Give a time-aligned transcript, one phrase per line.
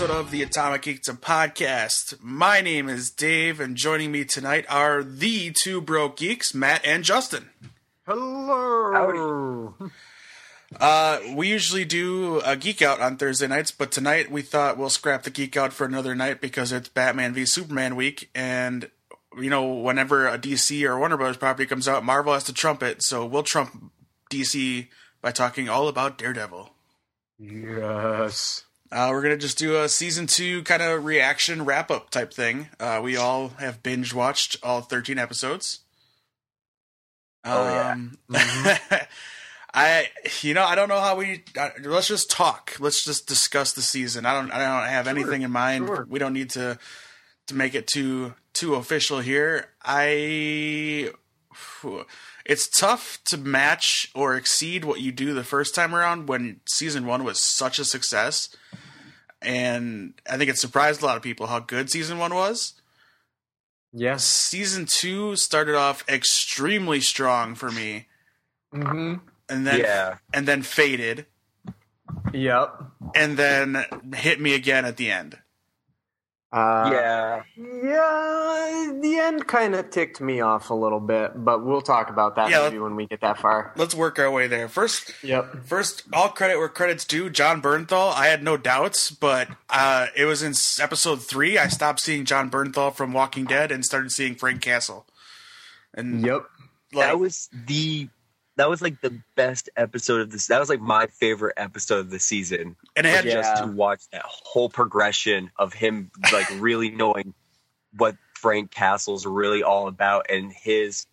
[0.00, 2.20] welcome to another episode of the Atomic Geekdom podcast.
[2.20, 7.04] My name is Dave, and joining me tonight are the two broke geeks, Matt and
[7.04, 7.50] Justin.
[8.06, 9.74] Hello.
[10.80, 14.90] Uh, we usually do a geek out on Thursday nights, but tonight we thought we'll
[14.90, 18.90] scrap the geek out for another night because it's Batman v Superman week, and
[19.38, 22.82] you know whenever a DC or Warner Brothers property comes out, Marvel has to trump
[22.82, 23.92] it, so we'll trump
[24.32, 24.88] DC
[25.20, 26.70] by talking all about Daredevil.
[27.38, 28.64] Yes.
[28.92, 32.68] Uh, we're gonna just do a season two kind of reaction wrap up type thing.
[32.78, 35.80] Uh, we all have binge watched all thirteen episodes.
[37.44, 37.92] Oh, yeah.
[37.92, 38.18] Um,
[39.74, 40.08] I
[40.42, 42.76] you know I don't know how we uh, let's just talk.
[42.78, 44.26] Let's just discuss the season.
[44.26, 45.86] I don't I don't have anything in mind.
[45.86, 46.06] sure.
[46.08, 46.78] We don't need to
[47.48, 49.70] to make it too too official here.
[49.82, 51.10] I
[52.46, 57.06] it's tough to match or exceed what you do the first time around when season
[57.06, 58.54] 1 was such a success.
[59.44, 62.74] And I think it surprised a lot of people how good season 1 was.
[63.92, 64.24] Yes.
[64.24, 68.06] Season 2 started off extremely strong for me
[68.74, 69.14] Mm-hmm.
[69.48, 70.16] and then Yeah.
[70.32, 71.26] and then faded
[72.32, 72.82] Yep.
[73.14, 73.84] and then
[74.16, 75.38] hit me again at the end.
[76.54, 77.42] Uh, yeah.
[77.56, 78.92] Yeah.
[79.02, 82.48] The end kind of ticked me off a little bit, but we'll talk about that
[82.50, 83.72] Yeah, maybe when we get that far.
[83.76, 84.68] Let's work our way there.
[84.68, 85.64] First, Yep.
[85.66, 87.28] first, all credit where credit's due.
[87.28, 88.12] Jon Bernthal.
[88.14, 92.50] I had no doubts, but uh, it was in episode three I stopped seeing Jon
[92.50, 95.06] Bernthal from Walking Dead and started seeing Frank Castle.
[95.92, 96.44] And Yep.
[96.92, 98.08] like, that was the
[98.56, 100.46] that was like the best episode of this.
[100.46, 102.76] That was like my favorite episode of the season.
[102.96, 103.34] and I had Yeah.
[103.34, 107.34] Just to watch that whole progression of him like really knowing
[107.96, 111.06] what Frank Castle's really all about and his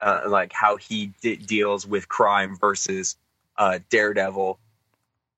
[0.00, 3.16] uh, like how he de- deals with crime versus
[3.56, 4.58] uh, Daredevil.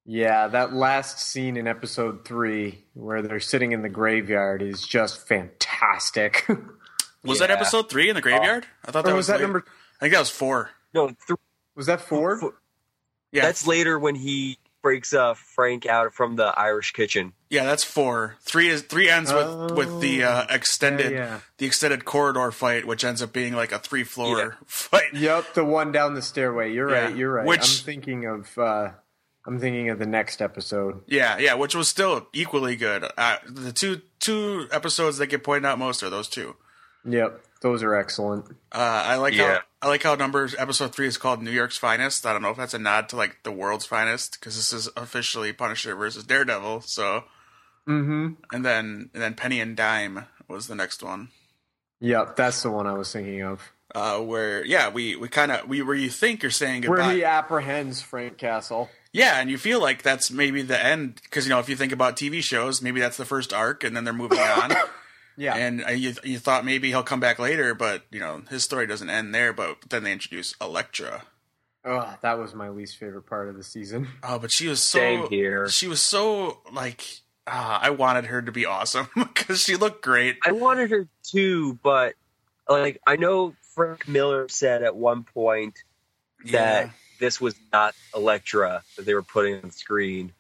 [0.05, 5.29] Yeah, that last scene in episode three where they're sitting in the graveyard is just
[5.29, 6.49] fantastic.
[7.25, 8.67] was that episode three in the graveyard?
[8.85, 9.45] I thought or that was that later.
[9.45, 9.65] number?
[9.97, 10.71] I think that was four.
[10.95, 11.39] No, th-
[11.79, 12.55] Was that four?
[13.33, 17.33] Yeah, that's later when he breaks uh, Frank out from the Irish kitchen.
[17.51, 18.37] yeah, that's four.
[18.41, 21.17] Three is three ends with with the uh, extended Oh.
[21.17, 21.41] yeah.
[21.59, 24.51] the extended corridor fight, which ends up being like a three floor Yeah.
[24.67, 25.15] fight.
[25.15, 26.73] Yep, the one down the stairway.
[26.73, 27.05] You're Yeah.
[27.05, 27.17] right.
[27.17, 27.47] You're right.
[27.47, 28.59] Which- I'm thinking of.
[28.59, 28.91] uh
[29.47, 31.01] I'm thinking of the next episode.
[31.07, 33.05] Yeah, yeah, which was still equally good.
[33.17, 36.57] Uh, the two two episodes that get pointed out most are those two.
[37.05, 38.47] Yep, those are excellent.
[38.73, 39.55] Uh, I like Yeah.
[39.55, 42.27] how I like how numbers episode three is called New York's finest.
[42.27, 44.89] I don't know if that's a nod to like the world's finest because this is
[44.97, 46.81] officially Punisher versus Daredevil.
[46.83, 47.25] So
[47.89, 48.35] Mm-hmm.
[48.53, 51.29] and then and then Penny and Dime was the next one.
[52.01, 53.73] Yep, that's the one I was thinking of.
[53.95, 57.07] Uh, where yeah we we kind of we where you think you're saying goodbye.
[57.07, 58.91] Where he apprehends Frank Castle.
[59.13, 61.93] Yeah, and you feel like that's maybe the end because you know if you think
[61.93, 64.73] about TV shows, maybe that's the first arc, and then they're moving on.
[65.39, 65.55] Yeah.
[65.55, 68.87] And uh, you you thought maybe he'll come back later, but you know his story
[68.87, 69.53] doesn't end there.
[69.53, 71.23] But then they introduce Elektra.
[71.85, 74.09] Oh, that was my least favorite part of the season.
[74.23, 75.69] Oh, but she was so Same here.
[75.69, 77.05] she was so like
[77.47, 80.37] ah, I wanted her to be awesome because she looked great.
[80.45, 82.15] I wanted her to, but
[82.69, 85.79] like I know Frank Miller said at one point
[86.47, 86.91] that Yeah.
[87.21, 90.33] this was not Elektra that they were putting on the screen,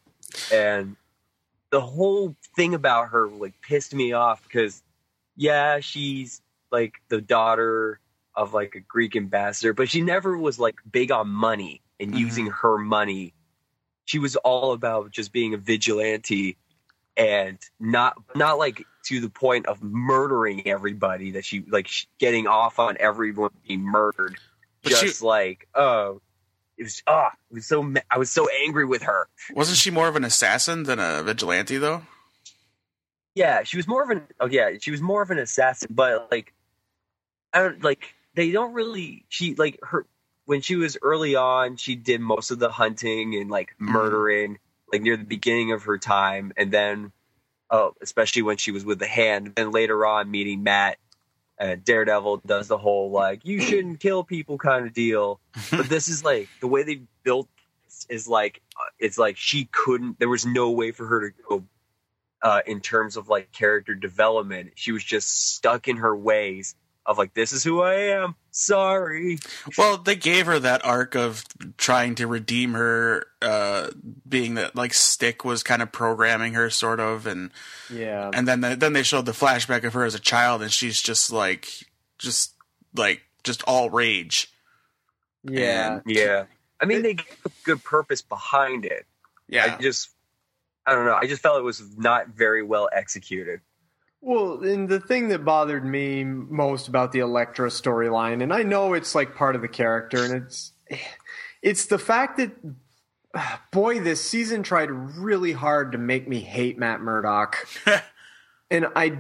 [0.52, 0.96] and
[1.70, 4.82] the whole thing about her like pissed me off because
[5.38, 8.00] yeah, she's like the daughter
[8.34, 12.18] of like a Greek ambassador, but she never was like big on money and Mhm.
[12.18, 13.32] using her money.
[14.04, 16.56] She was all about just being a vigilante
[17.16, 21.88] and not not like to the point of murdering everybody that she like
[22.18, 24.36] getting off on everyone being murdered
[24.82, 26.20] But she- just like oh
[26.76, 30.06] it was ah it was so i was so angry with her Wasn't she more
[30.08, 32.02] of an assassin than a vigilante though?
[33.38, 36.28] Yeah she was more of an oh yeah she was more of an assassin but
[36.30, 36.52] like
[37.52, 40.06] i don't like they don't really she like her
[40.46, 43.92] when she was early on she did most of the hunting and like Mhm.
[43.92, 44.58] murdering
[44.92, 47.12] like near the beginning of her time and then
[47.70, 50.98] oh especially when she was with the hand then later on meeting matt
[51.60, 55.40] uh, daredevil does the whole like you shouldn't kill people kind of deal
[55.70, 57.48] but this is like the way they built
[57.86, 61.36] this is like uh, it's like she couldn't there was no way for her to
[61.48, 61.64] go
[62.42, 66.74] uh in terms of like character development she was just stuck in her ways
[67.06, 69.38] of like this is who i am sorry
[69.78, 71.44] Well, they gave her that arc of
[71.76, 73.88] trying to redeem her, uh,
[74.28, 77.50] being that like Stick was kind of programming her, sort of, and
[77.88, 78.30] Yeah.
[78.34, 81.00] and then the, then they showed the flashback of her as a child, and she's
[81.00, 81.68] just like,
[82.18, 82.54] just
[82.96, 84.48] like, just all rage.
[85.44, 86.00] yeah.
[86.04, 86.44] yeah
[86.80, 89.06] i mean they gave a good purpose behind it
[89.48, 90.10] Yeah, I just
[90.88, 91.14] I don't know.
[91.20, 93.60] I just felt it was not very well executed.
[94.20, 98.94] Well, and the thing that bothered me most about the Elektra storyline, and I know
[98.94, 100.72] it's like part of the character, and it's
[101.62, 102.52] it's the fact that
[103.70, 107.68] boy, this season tried really hard to make me hate Matt Murdock.
[108.70, 109.18] and I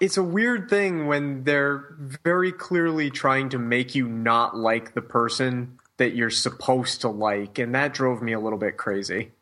[0.00, 5.02] it's a weird thing when they're very clearly trying to make you not like the
[5.02, 9.32] person that you're supposed to like, and that drove me a little bit crazy.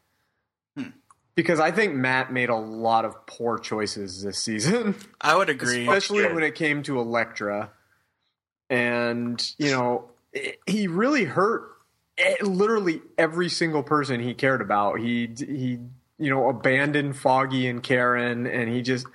[0.76, 0.90] Hmm.
[1.36, 4.94] Because I think Matt made a lot of poor choices this season.
[5.20, 5.82] I would agree.
[5.82, 7.70] Especially when it came to Elektra.
[8.70, 11.70] And, you know, it, he really hurt
[12.40, 15.00] literally every single person he cared about.
[15.00, 15.78] He, he,
[16.18, 19.06] you know, abandoned Foggy and Karen, and he just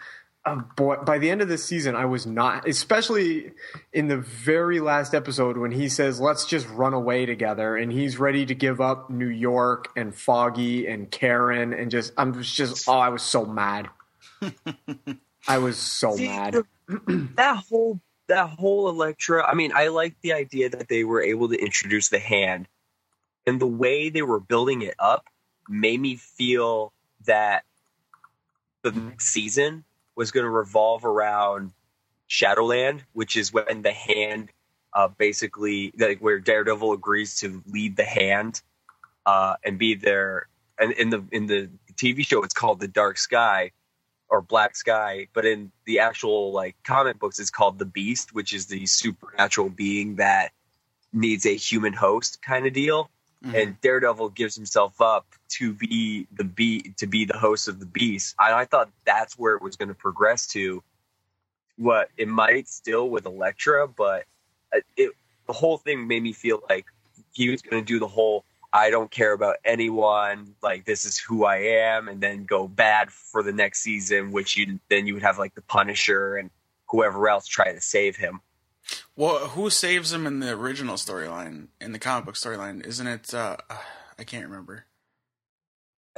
[0.46, 3.52] uh, boy, by the end of this season, I was not, especially
[3.94, 7.76] in the very last episode when he says, let's just run away together.
[7.76, 11.74] And he's ready to give up New York and Foggy and Karen.
[11.74, 13.90] And just, I'm just, oh, I was so mad.
[15.48, 16.54] I was so See, mad.
[16.54, 16.66] the-
[17.36, 19.46] that whole that whole Elektra.
[19.46, 22.68] I mean, I like the idea that they were able to introduce the hand,
[23.46, 25.26] and the way they were building it up
[25.68, 26.94] made me feel
[27.26, 27.64] that
[28.84, 29.84] the next season
[30.20, 31.72] was going to revolve around
[32.28, 34.52] Shadowland, which is when the hand
[34.94, 38.62] uh, basically like where Daredevil agrees to lead the hand
[39.26, 40.50] uh, and be there.
[40.78, 43.72] And in the in the TV show, it's called the Dark Sky
[44.28, 48.52] or Black Sky, but in the actual like comic books, it's called the Beast, which
[48.52, 50.52] is the supernatural being that
[51.14, 53.10] needs a human host kind of deal.
[53.46, 53.56] Mhm.
[53.56, 57.86] And Daredevil gives himself up to be the be to be the host of the
[57.86, 58.36] Beast.
[58.40, 60.84] I, I thought that's where it was going to progress to.
[61.78, 64.26] What it might still with Elektra, but
[64.76, 65.12] uh, it
[65.48, 66.86] the whole thing made me feel like
[67.34, 71.18] he was going to do the whole I don't care about anyone, like this is
[71.18, 75.16] who I am, and then go bad for the next season, which you then you
[75.16, 76.52] would have like the Punisher and
[76.88, 78.42] whoever else try to save him.
[79.16, 82.86] Well, who saves him in the original storyline, in the comic book storyline?
[82.86, 83.34] Isn't it?
[83.34, 83.58] Uh,
[84.18, 84.86] I can't remember.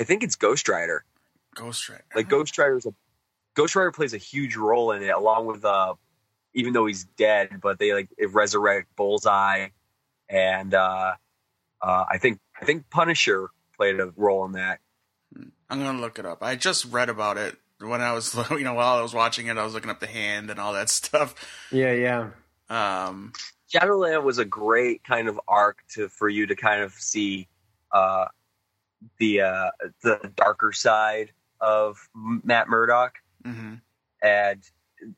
[0.01, 1.05] I think it's Ghost Rider.
[1.53, 2.03] Ghost Rider.
[2.15, 2.93] Like Ghost Rider's a
[3.53, 5.93] Ghost Rider plays a huge role in it, along with uh,
[6.55, 9.67] even though he's dead, but they like resurrect Bullseye,
[10.27, 11.13] and uh,
[11.81, 14.79] uh, I think I think Punisher played a role in that.
[15.69, 16.41] I'm gonna look it up.
[16.41, 19.57] I just read about it when I was, you know, while I was watching it,
[19.57, 21.35] I was looking up the hand and all that stuff.
[21.71, 22.29] Yeah, yeah.
[22.69, 23.33] Um,
[23.67, 27.47] Shadowland was a great kind of arc to for you to kind of see
[27.91, 28.25] uh,
[29.19, 29.71] the uh,
[30.03, 33.15] the darker side of Matt Murdock,
[33.45, 33.81] mhm.
[34.21, 34.63] and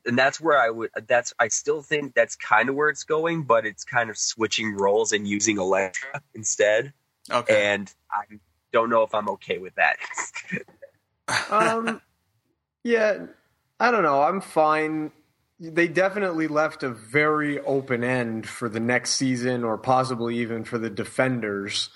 [0.06, 3.42] and that's where I would that's I still think that's kind of where it's going,
[3.42, 6.92] but it's kind of switching roles and using Elektra instead,
[7.30, 7.72] Okay.
[7.72, 8.38] and I
[8.72, 9.96] don't know if I'm okay with that.
[11.50, 12.02] Um,
[12.82, 13.26] yeah,
[13.80, 14.22] I don't know.
[14.22, 15.10] I'm fine.
[15.58, 20.76] They definitely left a very open end for the next season, or possibly even for
[20.76, 21.88] the defenders,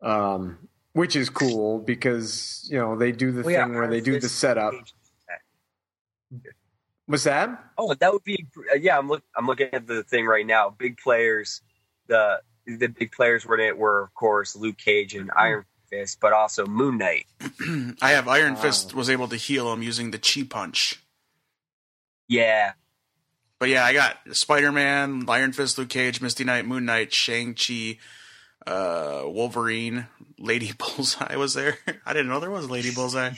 [0.00, 4.00] um, which is cool because you know they do the Well, yeah, thing where they
[4.00, 4.74] do the setup.
[7.06, 7.62] What's that?
[7.76, 8.96] Oh, that would be uh, yeah.
[8.98, 10.70] I'm look I'm looking at the thing right now.
[10.70, 11.60] Big players,
[12.06, 16.18] the the big players were in it were of course Luke Cage and Iron Fist,
[16.20, 17.26] but also Moon Knight.
[18.00, 18.60] I have Iron Wow.
[18.62, 21.02] Fist was able to heal him using the chi punch.
[22.28, 22.72] Yeah,
[23.58, 27.54] But yeah, I got Spider Man, Iron Fist, Luke Cage, Misty Knight, Moon Knight, Shang
[27.54, 27.98] Chi,
[28.66, 30.06] uh, Wolverine,
[30.38, 31.78] Lady Bullseye was there.
[32.06, 33.30] I didn't know there was Lady Bullseye.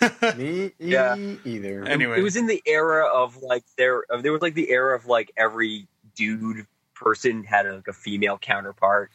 [0.36, 1.14] Me Yeah.
[1.44, 1.84] either.
[1.84, 2.18] Anyway.
[2.18, 4.04] it was in the era of like there.
[4.10, 7.92] uh, There was like the era of like every dude person had a, like a
[7.92, 9.10] female counterpart,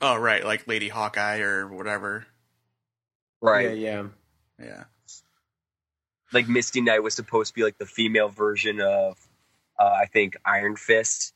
[0.00, 2.24] oh right, like Lady Hawkeye or whatever.
[3.40, 3.76] right?
[3.76, 4.02] Yeah,
[4.58, 4.64] yeah.
[4.66, 4.84] Yeah.
[6.32, 9.18] Like Misty Knight was supposed to be like the female version of,
[9.78, 11.34] uh, I think Iron Fist.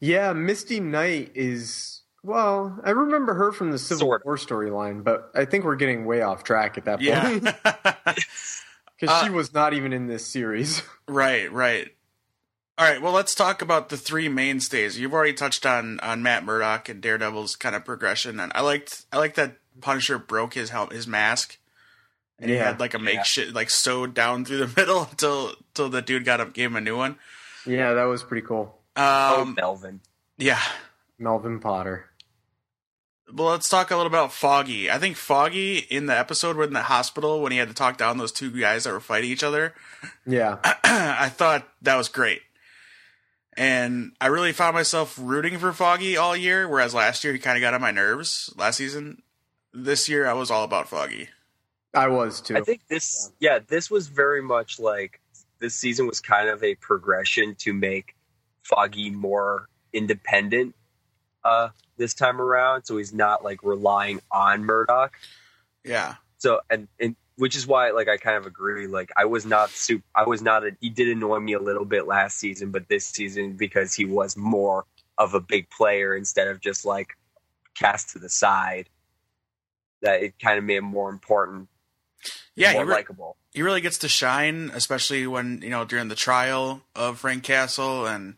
[0.00, 2.78] Yeah, Misty Knight is well.
[2.84, 4.26] I remember her from the Civil Sort of.
[4.26, 7.38] War storyline, but I think we're getting way off track at that point Yeah.
[9.00, 10.82] because she Uh, was not even in this series.
[11.08, 11.88] right, right.
[12.78, 14.98] All right, well, let's talk about the three mainstays.
[14.98, 19.04] You've already touched on on Matt Murdock and Daredevil's kind of progression, and I liked
[19.12, 21.58] I like that Punisher broke his helm, his mask,
[22.38, 26.02] and he had like a makeshift like sewed down through the middle until until the
[26.02, 27.16] dude got up, gave him a new one.
[27.66, 28.78] Yeah, that was pretty cool.
[28.96, 30.00] Oh, Um, Melvin.
[30.38, 30.60] yeah.
[31.18, 32.06] Melvin Potter.
[33.32, 34.90] Well, let's talk a little about Foggy.
[34.90, 37.96] I think Foggy in the episode when in the hospital when he had to talk
[37.96, 39.74] down those two guys that were fighting each other.
[40.26, 42.42] Yeah, I thought that was great.
[43.56, 47.56] And I really found myself rooting for Foggy all year, whereas last year he kind
[47.56, 49.22] of got on my nerves last season.
[49.72, 51.28] This year I was all about Foggy.
[51.94, 52.56] I was too.
[52.56, 53.58] I think this, yeah.
[53.66, 55.20] this was very much like
[55.58, 58.14] this season was kind of a progression to make
[58.62, 60.74] Foggy more independent
[61.44, 65.12] uh, this time around, so he's not like relying on Murdock.
[65.84, 66.16] Yeah.
[66.38, 68.86] So and and which is why like I kind of agree.
[68.86, 70.04] Like I was not super.
[70.14, 70.64] I was not.
[70.64, 74.04] A, he did annoy me a little bit last season, but this season because he
[74.04, 74.84] was more
[75.18, 77.16] of a big player instead of just like
[77.74, 78.88] cast to the side.
[80.02, 81.68] That it kind of made him more important.
[82.56, 83.36] Yeah, more he, re- likable.
[83.52, 88.06] He really gets to shine, especially when you know during the trial of Frank Castle,
[88.06, 88.34] and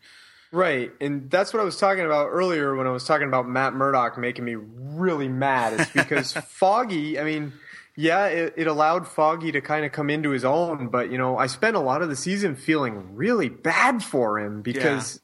[0.55, 3.73] Right, and that's what I was talking about earlier when I was talking about Matt
[3.73, 5.79] Murdock making me really mad.
[5.79, 7.51] It's because Foggy, I mean,
[7.97, 11.37] yeah, it, it allowed Foggy to kind of come into his own, but you know,
[11.37, 15.19] I spent a lot of the season feeling really bad for him because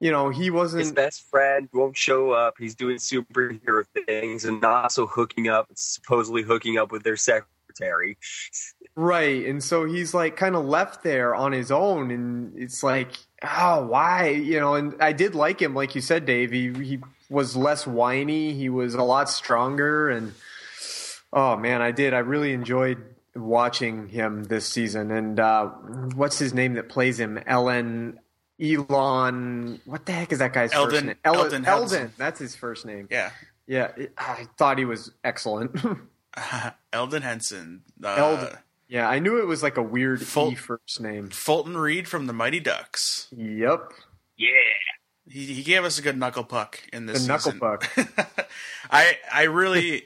[0.00, 2.54] you know he wasn't His best friend won't show up.
[2.58, 8.18] He's doing superhero things and also hooking up, supposedly hooking up with their secretary.
[8.98, 13.10] Right, and so he's like kind of left there on his own, and it's like,
[13.42, 14.74] oh, why, you know?
[14.74, 16.50] And I did like him, like you said, Dave.
[16.50, 18.54] He he was less whiny.
[18.54, 20.32] He was a lot stronger, and
[21.30, 22.14] oh man, I did.
[22.14, 25.10] I really enjoyed watching him this season.
[25.10, 25.66] And uh,
[26.14, 27.38] what's his name that plays him?
[27.46, 28.18] Ellen.
[28.58, 31.16] Elon, what the heck is that guy's Elden- first name?
[31.22, 31.64] Elden.
[31.66, 33.06] Elden, that's his first name.
[33.10, 33.30] yeah,
[33.66, 35.78] Yeah, I thought he was excellent.
[36.94, 38.58] Elden Henson, uh, Elden.
[38.88, 41.30] Yeah, I knew it was like a weird Full- E first name.
[41.30, 43.26] Fulton Reed from the Mighty Ducks.
[43.36, 43.92] Yep.
[44.36, 44.50] Yeah.
[45.28, 47.58] He, he gave us a good knuckle puck in this The knuckle season.
[47.60, 48.48] puck.
[48.90, 50.04] I I really,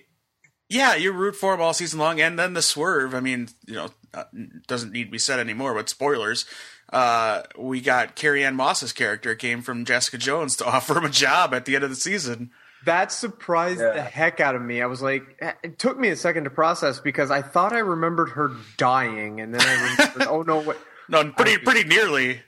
[0.70, 3.14] yeah, you root for him all season long, and then the swerve.
[3.14, 4.24] I mean, you know, uh,
[4.66, 6.46] doesn't need to be said anymore, but spoilers.
[6.92, 11.52] Uh, we got Carrie-Anne Moss's character came from Jessica Jones to offer him a job
[11.54, 12.50] at the end of the season.
[12.86, 13.92] That surprised Yeah.
[13.92, 14.80] the heck out of me.
[14.82, 17.80] I was like, eh, it took me a second to process because I thought I
[17.80, 20.76] remembered her dying, and then I remembered, oh no, wait.
[21.08, 22.40] No, pretty pretty nearly.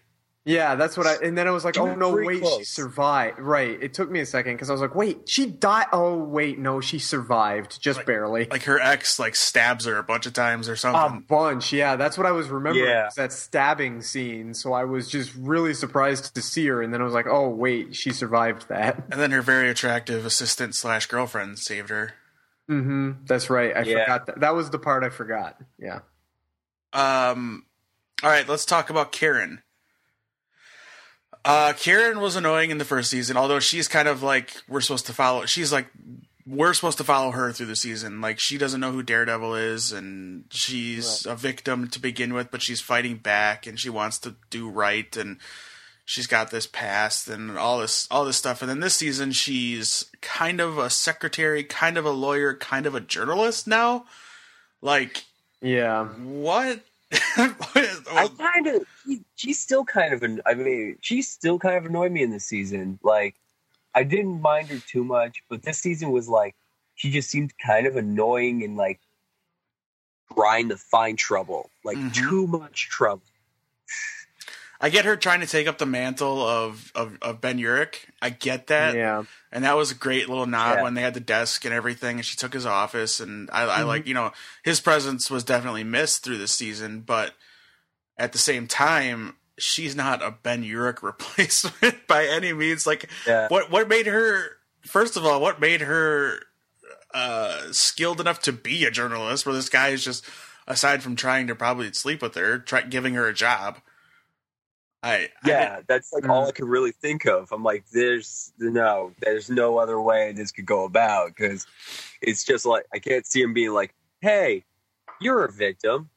[0.45, 1.15] Yeah, that's what I.
[1.23, 3.39] And then I was like, You oh no, pretty wait, she survived.
[3.39, 3.81] Right.
[3.81, 5.87] It took me a second because I was like, wait, she died.
[5.93, 8.47] Oh wait, no, she survived, just barely.
[8.51, 11.19] Like her ex like stabs her a bunch of times or something.
[11.19, 11.95] A bunch, yeah.
[11.95, 12.85] That's what I was remembering.
[12.89, 13.05] Yeah.
[13.05, 14.53] was that stabbing scene.
[14.55, 17.49] So I was just really surprised to see her, and then I was like, "Oh
[17.49, 22.15] wait, she survived that." and then her very attractive assistant slash girlfriend saved her.
[22.69, 23.27] Mm-hmm.
[23.27, 23.77] That's right.
[23.77, 24.01] I Yeah.
[24.05, 24.41] forgot that.
[24.41, 25.57] That was the part I forgot.
[25.79, 26.01] Yeah.
[26.93, 27.65] Um,
[28.25, 29.63] all right, let's talk about Karen.
[31.45, 35.07] Uh, Karen was annoying in the first season, although she's kind of like we're supposed
[35.07, 35.45] to follow.
[35.47, 35.89] She's like
[36.47, 38.21] we're supposed to follow her through the season.
[38.21, 42.63] Like she doesn't know who Daredevil is, and she's a victim to begin with, but
[42.63, 45.39] she's fighting back, and she wants to do right, and
[46.05, 48.63] she's got this past and all this all this stuff.
[48.63, 52.95] And then this season, she's kind of a secretary, kind of a lawyer, kind of
[52.95, 54.05] a journalist now.
[54.81, 55.25] Like
[55.61, 56.05] Yeah.
[56.07, 56.81] what?
[57.37, 61.87] I kind of, she, she's still kind of, an, I mean, she's still kind of
[61.87, 62.99] annoyed me in this season.
[63.02, 63.35] Like,
[63.95, 66.54] I didn't mind her too much, but this season was like,
[66.95, 69.00] she just seemed kind of annoying and like
[70.35, 72.14] trying to find trouble, like Mhm.
[72.14, 73.23] too much trouble.
[74.85, 77.99] I get her trying to take up the mantle of, of, of Ben Urich.
[78.21, 78.97] I get that.
[78.97, 79.23] yeah.
[79.53, 80.83] And that was a great little nod Yeah.
[80.83, 83.21] when they had the desk and everything, and she took his office.
[83.21, 83.87] And I, I Mhm.
[83.87, 84.33] like, you know,
[84.65, 87.35] his presence was definitely missed through the season, but
[88.19, 92.85] at the same time, she's not a Ben Urich replacement by any means.
[92.87, 93.47] Like, Yeah.
[93.49, 94.57] what what made her?
[94.85, 96.41] First of all, what made her
[97.15, 99.47] uh, skilled enough to be a journalist?
[99.47, 100.25] Where this guy is just,
[100.67, 103.79] aside from trying to probably sleep with her, try, giving her a job.
[105.02, 106.49] I I Yeah, that's like all Mm.
[106.49, 107.50] I could really think of.
[107.52, 111.66] I'm like, there's no, there's no other way this could go about because
[112.21, 114.64] it's just like I can't see him being like, "Hey,
[115.21, 116.11] you're a victim.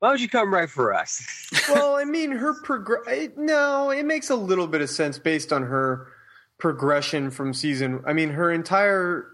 [0.00, 1.24] Why don't you come right for us?"
[1.68, 3.30] well, I mean, her progress.
[3.36, 6.08] No, it makes a little bit of sense based on her
[6.58, 8.02] progression from season.
[8.06, 9.26] I mean, her entire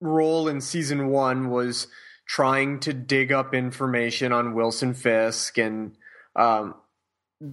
[0.00, 1.86] role in season one was
[2.26, 5.96] trying to dig up information on Wilson Fisk, and
[6.34, 6.74] um,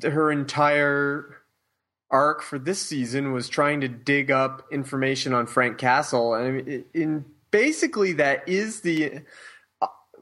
[0.04, 1.38] her entire
[2.10, 7.26] arc for this season was trying to dig up information on Frank Castle, and in
[7.52, 9.22] basically that is the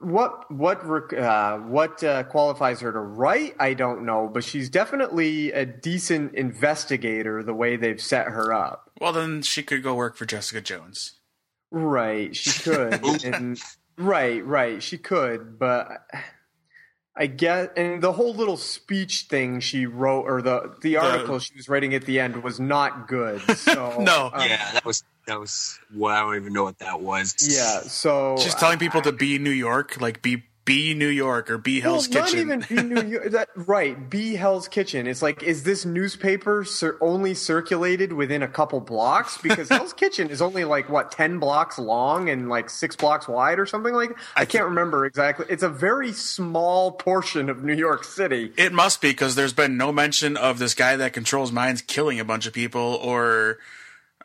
[0.02, 3.56] what what uh, what uh, qualifies her to write?
[3.60, 7.44] I don't know, but she's definitely a decent investigator.
[7.44, 11.20] The way they've set her up, well, then she could go work for Jessica Jones.
[11.72, 12.36] right?
[12.36, 13.60] She could, and
[13.98, 16.08] right, right, she could, but
[17.16, 21.54] I get and the whole little speech thing she wrote, or the the article she
[21.56, 23.42] was writing at the end was not good.
[23.58, 24.30] So No.
[24.34, 25.78] um, yeah, that was that was.
[25.94, 27.36] Well, I don't even know what that was.
[27.42, 27.82] yeah.
[27.82, 31.58] So She's telling people to be in New York, like be B New York or
[31.58, 32.48] B Hell's well, Kitchen.
[32.48, 33.22] Not even be New York.
[33.32, 35.08] That, right, B Hell's Kitchen.
[35.08, 39.38] It's like, is this newspaper cir- only circulated within a couple blocks?
[39.38, 43.60] Because Hell's Kitchen is only like what ten blocks long and like six blocks wide
[43.60, 44.12] or something like.
[44.36, 45.46] I, can't remember exactly.
[45.50, 48.52] It's a very small portion of New York City.
[48.58, 52.20] It must be because there's been no mention of this guy that controls minds killing
[52.20, 53.58] a bunch of people or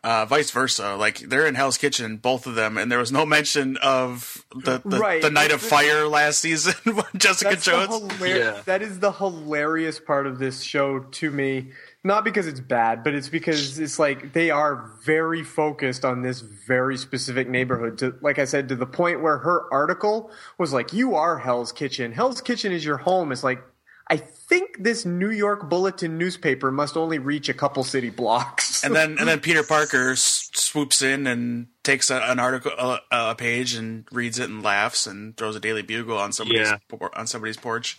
[0.07, 0.95] uh, vice versa.
[0.97, 4.81] Like they're in Hell's Kitchen, both of them, and there was no mention of the
[4.85, 5.21] the, Right.
[5.21, 6.75] the Night of Fire last season
[7.17, 7.89] Jessica That's Jones.
[7.91, 8.63] hilar- Yeah.
[8.67, 11.73] That is the hilarious part of this show to me.
[12.05, 16.41] Not because it's bad, but it's because it's like they are very focused on this
[16.41, 17.99] very specific neighborhood.
[17.99, 21.73] To, like I said, to the point where her article was like, "You are Hell's
[21.73, 22.13] Kitchen.
[22.13, 23.61] Hell's Kitchen is your home." It's like,
[24.09, 28.85] I think this New York Bulletin newspaper must only reach a couple city blocks.
[28.85, 33.01] and then and then Peter Parker s- swoops in and takes a, an article a,
[33.11, 36.79] a page and reads it and laughs and throws a Daily Bugle on somebody's Yeah.
[36.89, 37.99] por- on somebody's porch.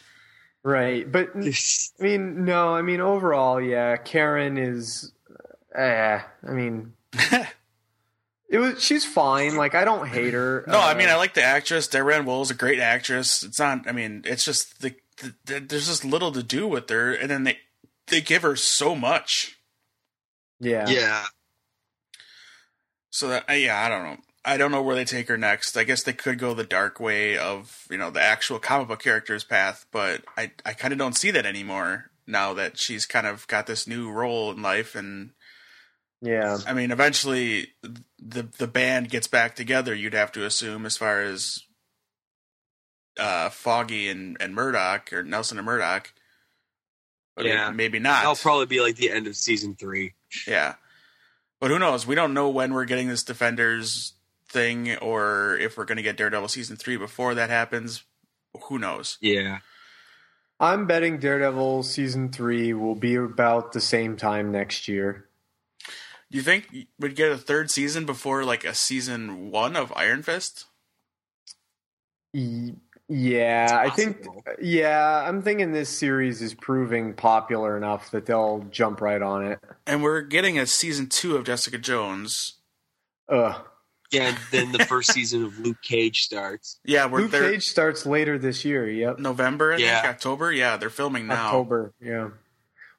[0.64, 1.52] right, but I
[2.00, 5.12] mean, no, I mean overall, yeah, Karen is.
[5.76, 6.94] Eh, I mean,
[8.50, 8.82] it was.
[8.82, 9.56] She's fine.
[9.58, 10.64] Like I don't hate her.
[10.68, 11.88] No, I Uh, mean I like the actress.
[11.88, 13.44] Darren is a great actress.
[13.44, 13.88] It's not.
[13.88, 17.30] I mean, it's just the, the, the there's just little to do with her, and
[17.30, 17.58] then they
[18.08, 19.58] they give her so much.
[20.60, 21.26] yeah, yeah.
[23.10, 24.18] So that yeah, I don't know.
[24.46, 25.76] I don't know where they take her next.
[25.76, 29.02] I guess they could go the dark way of you know the actual comic book
[29.02, 33.26] character's path, but I I kind of don't see that anymore now that she's kind
[33.26, 35.32] of got this new role in life and
[36.22, 36.58] yeah.
[36.66, 37.74] I mean, eventually
[38.20, 39.94] the the band gets back together.
[39.94, 41.64] You'd have to assume, as far as
[43.20, 46.14] uh, Foggy and and Murdock or Nelson and Murdock.
[47.36, 47.70] But Yeah.
[47.72, 48.22] maybe not.
[48.22, 50.14] That'll probably be like the end of season three.
[50.48, 50.76] yeah,
[51.60, 52.08] but who knows?
[52.08, 54.14] We don't know when we're getting this Defenders
[54.50, 58.04] thing, or if we're going to get Daredevil season three before that happens.
[58.70, 59.18] Who knows?
[59.22, 59.60] Yeah.
[60.60, 65.28] I'm betting Daredevil season three will be about the same time next year.
[66.32, 70.24] Do you think we'd get a third season before like a season one of Iron
[70.24, 70.66] Fist?
[73.10, 74.26] Y- Yeah, I think.
[74.62, 79.60] Yeah, I'm thinking this series is proving popular enough that they'll jump right on it.
[79.86, 82.54] And we're getting a season two of Jessica Jones.
[83.30, 83.56] Ugh.
[84.12, 86.80] Yeah, and then the first season of Luke Cage starts.
[86.86, 87.52] Yeah, we're Luke there.
[87.52, 88.90] Cage starts later this year.
[88.90, 90.02] Yep, November, I Yeah.
[90.02, 90.52] think October.
[90.54, 91.48] Yeah, they're filming now.
[91.48, 91.94] October.
[92.02, 92.30] Yeah.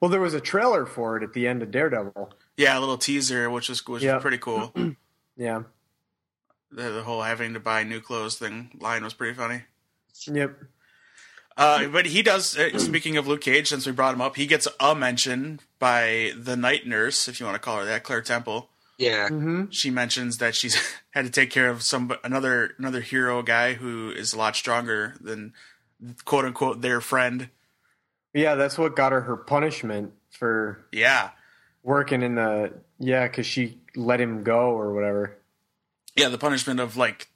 [0.01, 2.31] Well, there was a trailer for it at the end of Daredevil.
[2.59, 4.15] Yeah, a little teaser, which was which Yeah.
[4.17, 4.73] was pretty cool.
[5.37, 5.63] Yeah.
[6.73, 9.63] the, the whole having to buy new clothes thing line was pretty funny.
[10.27, 10.57] Yep.
[11.57, 12.57] Uh, but he does.
[12.57, 16.33] Uh, speaking of Luke Cage, since we brought him up, he gets a mention by
[16.37, 18.69] the night nurse, if you want to call her that, Claire Temple.
[18.97, 19.29] Yeah.
[19.29, 20.77] hmm She mentions that she's
[21.11, 25.15] had to take care of some another another hero guy who is a lot stronger
[25.21, 25.53] than
[26.25, 27.49] quote unquote their friend.
[28.35, 31.31] Yeah, that's what got her her punishment for Yeah,
[31.83, 32.73] working in the.
[33.01, 35.37] Yeah, because she let him go or whatever.
[36.17, 37.29] yeah, the punishment of like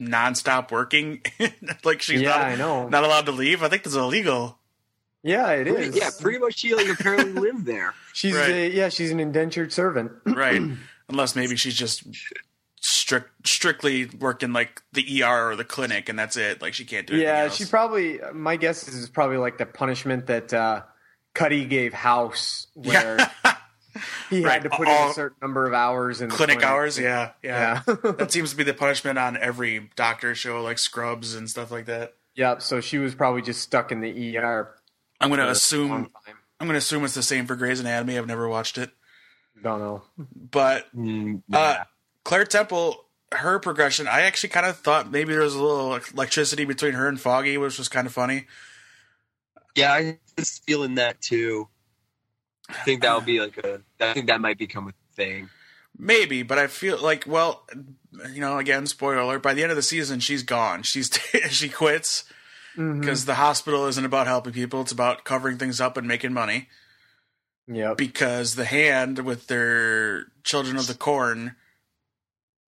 [0.00, 1.22] nonstop working,
[1.84, 2.88] like she's yeah, not I know.
[2.88, 3.62] not allowed to leave.
[3.62, 4.58] I think that's illegal.
[5.22, 5.96] yeah, it is.
[5.96, 7.94] Yeah, pretty much she like apparently lived there.
[8.12, 8.50] She's Right.
[8.50, 10.12] a, yeah, she's an indentured servant.
[10.26, 10.60] right?
[11.08, 12.04] Unless maybe she's just
[12.80, 16.60] strict, strictly working like the ER or the clinic, and that's it.
[16.62, 17.14] Like she can't do.
[17.14, 17.56] anything Yeah, else.
[17.56, 18.20] she probably.
[18.32, 20.82] My guess is probably like the punishment that uh,
[21.34, 23.18] Cuddy gave House, where
[24.30, 26.98] he Right, had to put in a certain number of hours in the clinic hours.
[26.98, 27.82] Yeah, yeah.
[27.86, 27.94] Yeah.
[28.12, 31.86] that seems to be the punishment on every doctor show, like Scrubs and stuff like
[31.86, 32.14] that.
[32.34, 32.62] yep.
[32.62, 34.74] So she was probably just stuck in the ER.
[35.20, 36.10] I'm gonna for a long assume.
[36.60, 38.16] I'm gonna assume it's the same for Grey's Anatomy.
[38.18, 38.90] I've never watched it,
[39.62, 40.02] Don't know.
[40.50, 41.84] but Mm, uh,
[42.24, 46.64] Claire Temple, her progression, I actually kind of thought maybe there was a little electricity
[46.64, 48.46] between her and Foggy, which was kind of funny.
[49.74, 51.68] yeah, I was feeling that too.
[52.68, 53.80] I think that would be like a.
[54.00, 55.48] I think that might become a thing.
[55.96, 57.64] Maybe, but I feel like, well,
[58.32, 59.42] you know, again, spoiler alert.
[59.42, 60.82] By the end of the season, she's gone.
[60.82, 61.10] She's
[61.50, 62.24] she quits
[62.76, 66.68] because the hospital isn't about helping people; it's about covering things up and making money.
[67.68, 67.94] Yeah.
[67.94, 71.54] Because the hand with their Children of the Corn,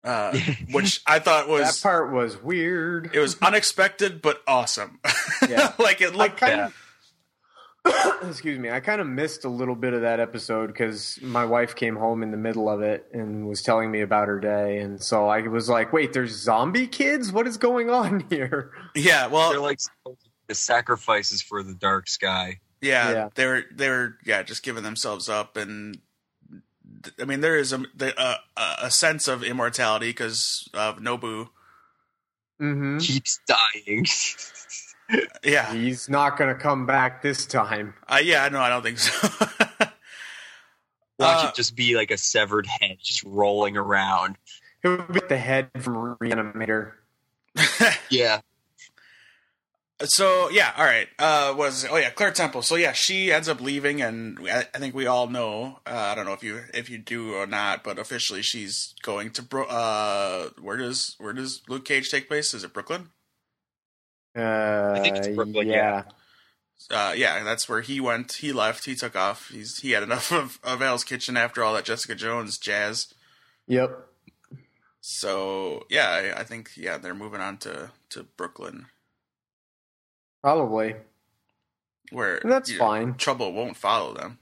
[0.03, 0.37] uh,
[0.71, 3.09] which I thought was That part was weird.
[3.13, 4.99] it was unexpected but awesome.
[5.49, 5.73] Yeah.
[5.79, 6.37] like it I looked.
[6.37, 6.75] kind of.
[8.23, 8.69] excuse me.
[8.69, 12.23] I kind of missed a little bit of that episode because my wife came home
[12.23, 15.41] in the middle of it and was telling me about her day, and so I
[15.41, 17.31] was like, "Wait, there's zombie kids?
[17.31, 19.79] What is going on here?" Yeah, well, They're like
[20.47, 22.59] the sacrifices for the dark sky.
[22.81, 23.29] yeah, Yeah.
[23.35, 25.99] they're they're yeah just giving themselves up and.
[27.21, 28.37] I mean, there is a the- a,
[28.83, 31.49] a sense of immortality because of Nobu,
[32.61, 32.97] Mm-hmm.
[32.99, 34.05] keeps dying.
[35.43, 37.93] Yeah, He's not going to come back this time.
[38.07, 38.47] uh, yeah.
[38.49, 39.27] No, I don't think so.
[41.19, 44.37] Watch Uh, it just be like a severed head just rolling around.
[44.83, 46.91] It would be the head from Reanimator.
[48.11, 48.41] Yeah.
[50.03, 51.07] so yeah, all right.
[51.17, 52.61] Uh, was oh yeah, Claire Temple.
[52.61, 55.79] So yeah, she ends up leaving, and I, I think we all know.
[55.87, 59.31] Uh, I don't know if you if you do or not, but officially she's going
[59.31, 62.53] to Bro- uh where does where does Luke Cage take place?
[62.53, 63.09] Is it Brooklyn?
[64.37, 66.03] Uh, think it's Brooklyn, yeah.
[66.91, 68.33] Uh, yeah, that's where he went.
[68.33, 68.85] He left.
[68.85, 69.49] He took off.
[69.49, 73.13] He's he had enough of, of Hell's Kitchen after all that Jessica Jones jazz.
[73.67, 74.07] Yep.
[75.01, 78.87] So yeah, I, I think yeah they're moving on to to Brooklyn
[80.41, 80.95] Probably.
[82.11, 83.13] where That's you know, fine.
[83.15, 84.39] Trouble won't follow them.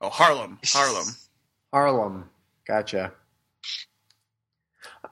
[0.00, 1.06] Oh, Harlem, Harlem.
[1.72, 2.30] Harlem.
[2.66, 3.12] Gotcha.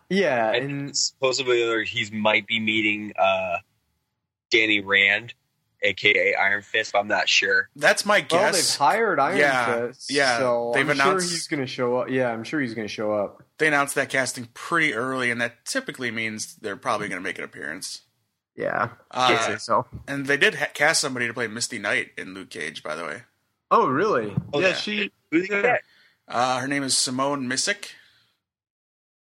[0.09, 3.57] Yeah, And and supposedly he might be meeting uh,
[4.53, 5.35] Danny Rand,
[5.83, 6.93] aka Iron Fist.
[6.93, 7.69] But I'm not sure.
[7.75, 8.41] That's my guess.
[8.41, 10.13] well, they've hired Iron Yeah, Fist.
[10.13, 12.11] yeah, so they've I'm announced- sure he's going to show up.
[12.11, 13.43] Yeah, I'm sure he's going to show up.
[13.59, 17.39] they announced that casting pretty early, and that typically means they're probably going to make
[17.39, 18.03] an appearance.
[18.55, 19.87] Yeah, Uh, I'd say so.
[20.07, 23.03] And they did ha- cast somebody to play Misty Knight in Luke Cage, by the
[23.05, 23.23] way.
[23.71, 24.35] Oh, really?
[24.53, 24.75] Oh, yeah, yeah.
[24.75, 25.11] she.
[25.31, 25.81] Who's that?
[26.29, 27.93] Uh, her name is Simone Missick.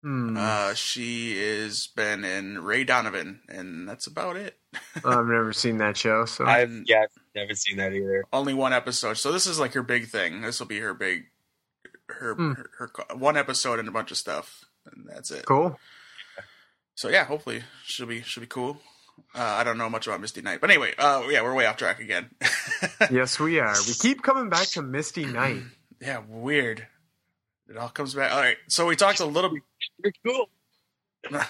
[0.03, 0.35] Hmm.
[0.35, 4.57] Uh, she has been in Ray Donovan, and that's about it.
[5.05, 8.23] I've never seen that show, so I've yeah, I've never seen that either.
[8.33, 10.41] Only one episode, so this is like her big thing.
[10.41, 11.25] This will be her big,
[12.09, 12.53] her, Hmm.
[12.53, 15.45] her, her one episode and a bunch of stuff, and that's it.
[15.45, 15.77] cool.
[16.95, 18.79] So yeah, hopefully she'll be she'll be cool.
[19.35, 21.77] Uh, I don't know much about Misty Knight, but anyway, uh, yeah, we're way off
[21.77, 22.31] track again.
[23.11, 23.75] yes, we are.
[23.87, 25.61] We keep coming back to Misty Knight.
[26.01, 26.87] yeah, weird.
[27.69, 28.31] It all comes back.
[28.33, 29.51] All right, so we talked a little.
[30.01, 30.49] Pretty cool.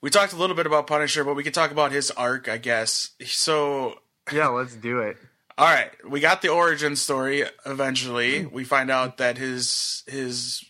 [0.00, 2.58] we talked a little bit about Punisher, but we could talk about his arc, I
[2.58, 3.10] guess.
[3.24, 3.98] So
[4.32, 5.16] Yeah, let's do it.
[5.58, 7.44] All right, we got the origin story.
[7.64, 10.62] Eventually, we find out that his his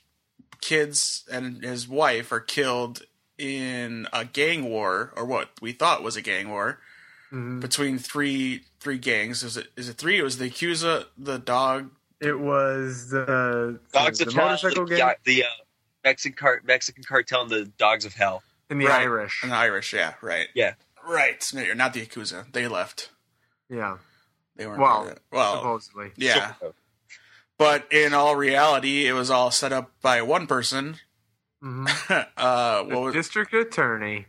[0.60, 3.02] kids and his wife are killed
[3.36, 6.78] in a gang war, or what we thought was a gang war
[7.32, 7.60] Mhm.
[7.60, 9.42] between three three gangs.
[9.42, 10.18] Is it is it three?
[10.18, 11.90] It was the Yakuza, the dog.
[12.20, 15.48] It was the Dogs the of motorcycle the, gang the uh,
[16.06, 18.42] Mexican car- Mexican cartel, and the Dogs of Hell.
[18.70, 19.02] and the Right.
[19.02, 19.42] Irish.
[19.42, 19.92] and the Irish.
[19.92, 20.48] Yeah, right.
[20.54, 20.74] Yeah.
[21.06, 21.44] right.
[21.54, 22.50] No, you're not the Yakuza.
[22.52, 23.10] They left.
[23.68, 23.98] Yeah,
[24.56, 24.80] They weren't.
[24.80, 25.22] Well, part of it.
[25.30, 26.12] well, supposedly.
[26.16, 26.54] yeah.
[26.60, 26.74] So-
[27.58, 30.96] But in all reality, it was all set up by one person.
[31.60, 34.26] hmm uh, The what was, district attorney.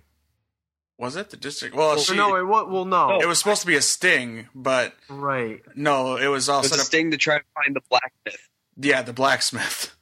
[0.97, 1.29] was it?
[1.29, 1.75] The district.
[1.75, 2.15] Well, Well, she.
[2.15, 5.61] no, it wa- well, no, It was supposed to be a sting, but right.
[5.75, 6.87] no, it was all It was set a up.
[6.87, 8.49] sting to try to find the blacksmith.
[8.77, 9.95] Yeah, the blacksmith.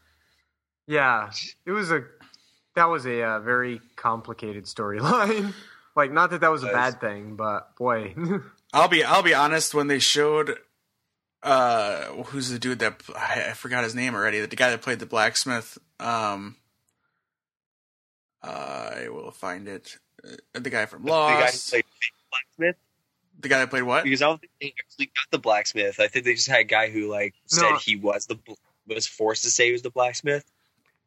[0.88, 1.32] Yeah,
[1.66, 2.04] it was a
[2.76, 5.54] that was a uh, very complicated storyline.
[5.96, 8.14] like, not that that was a bad thing, but boy,
[8.74, 9.74] I'll be I'll be honest.
[9.74, 10.58] When they showed,
[11.42, 14.46] uh, who's the dude that I, I forgot his name already?
[14.46, 15.78] The guy that played the blacksmith.
[16.00, 16.58] Um,
[18.44, 19.98] I will find it.
[20.24, 21.72] Uh, The guy from Lost.
[21.72, 22.76] The guy who played blacksmith.
[23.40, 24.04] The guy that played what?
[24.04, 26.00] Because I don't think they actually got the blacksmith.
[26.00, 27.78] I think they just had a guy who like said No.
[27.78, 28.38] he was the
[28.88, 30.46] was forced to say he was the blacksmith.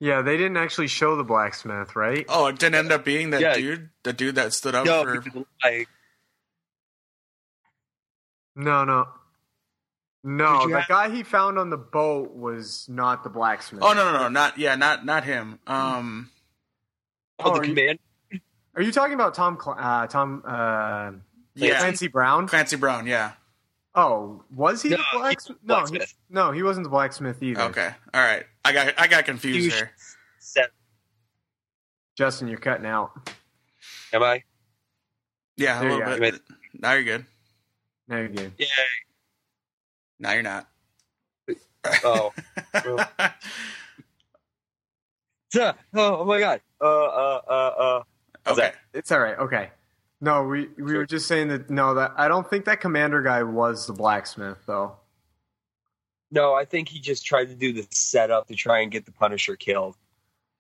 [0.01, 2.25] Yeah, they didn't actually show the blacksmith, right?
[2.29, 3.55] Oh, it didn't end up being that Yeah.
[3.55, 3.91] dude.
[4.05, 5.21] The dude that stood up No, for.
[5.21, 5.89] because, like
[8.57, 9.07] No, no,
[10.25, 10.61] no.
[10.67, 13.83] Did The have- guy he found on the boat was not the blacksmith.
[13.83, 15.61] Oh no no no not yeah not not him.
[15.67, 16.31] Um.
[17.39, 17.99] oh, Oh, the are you- command.
[18.75, 19.59] Are you talking about Tom?
[19.67, 21.11] Uh, Tom uh,
[21.55, 22.47] Yeah, Clancy Brown?
[22.47, 23.07] Clancy Brown.
[23.07, 23.33] Yeah.
[24.01, 25.59] Oh, was he No, the blacksmith?
[25.61, 26.15] was No, he, blacksmith.
[26.31, 27.63] no, he wasn't the blacksmith either.
[27.63, 27.91] Okay.
[28.15, 28.47] All right.
[28.65, 29.91] I got I got confused He here.
[30.39, 30.71] Set.
[32.17, 33.11] Justin, you're cutting out.
[34.13, 34.45] Am I?
[35.57, 36.21] Yeah, a There you little go.
[36.21, 36.41] bit.
[36.75, 37.27] Now you're good.
[38.07, 38.53] Now you're good.
[38.57, 38.67] Yeah.
[40.21, 40.69] Now you're not.
[42.05, 42.33] Oh.
[45.57, 45.75] oh.
[45.95, 46.61] Oh my god.
[46.81, 48.03] Uh uh uh uh.
[48.47, 48.69] How's okay.
[48.69, 48.77] that?
[48.95, 49.39] It's all right.
[49.39, 49.71] Okay.
[50.21, 51.71] No, we we were just saying that.
[51.71, 54.97] No, that I don't think that commander guy was the blacksmith though.
[56.31, 59.13] No, I think he just tried to do the setup to try and get the
[59.13, 59.97] Punisher killed.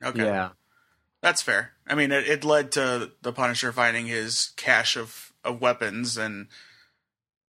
[0.03, 0.25] Okay.
[0.25, 0.51] Yeah.
[1.21, 1.73] That's fair.
[1.87, 6.47] I mean, it, it led to the Punisher finding his cache of, of weapons and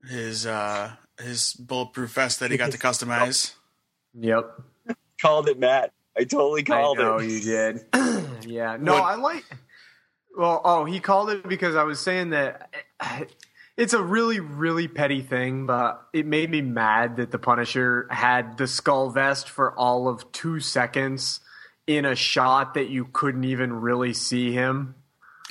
[0.09, 3.53] his uh his bulletproof vest that he got to customize.
[4.15, 4.61] Yep.
[5.21, 5.93] Called it, Matt.
[6.17, 7.03] I totally called it.
[7.03, 7.29] I know it.
[7.29, 7.85] you did.
[8.49, 8.77] yeah.
[8.79, 9.45] No, What- I like.
[10.39, 13.25] Well, oh, he called it because I was saying that eh,
[13.75, 18.57] it's a really, really petty thing, but it made me mad that the Punisher had
[18.57, 21.41] the skull vest for all of two seconds
[21.87, 24.95] in a shot that you couldn't even really see him.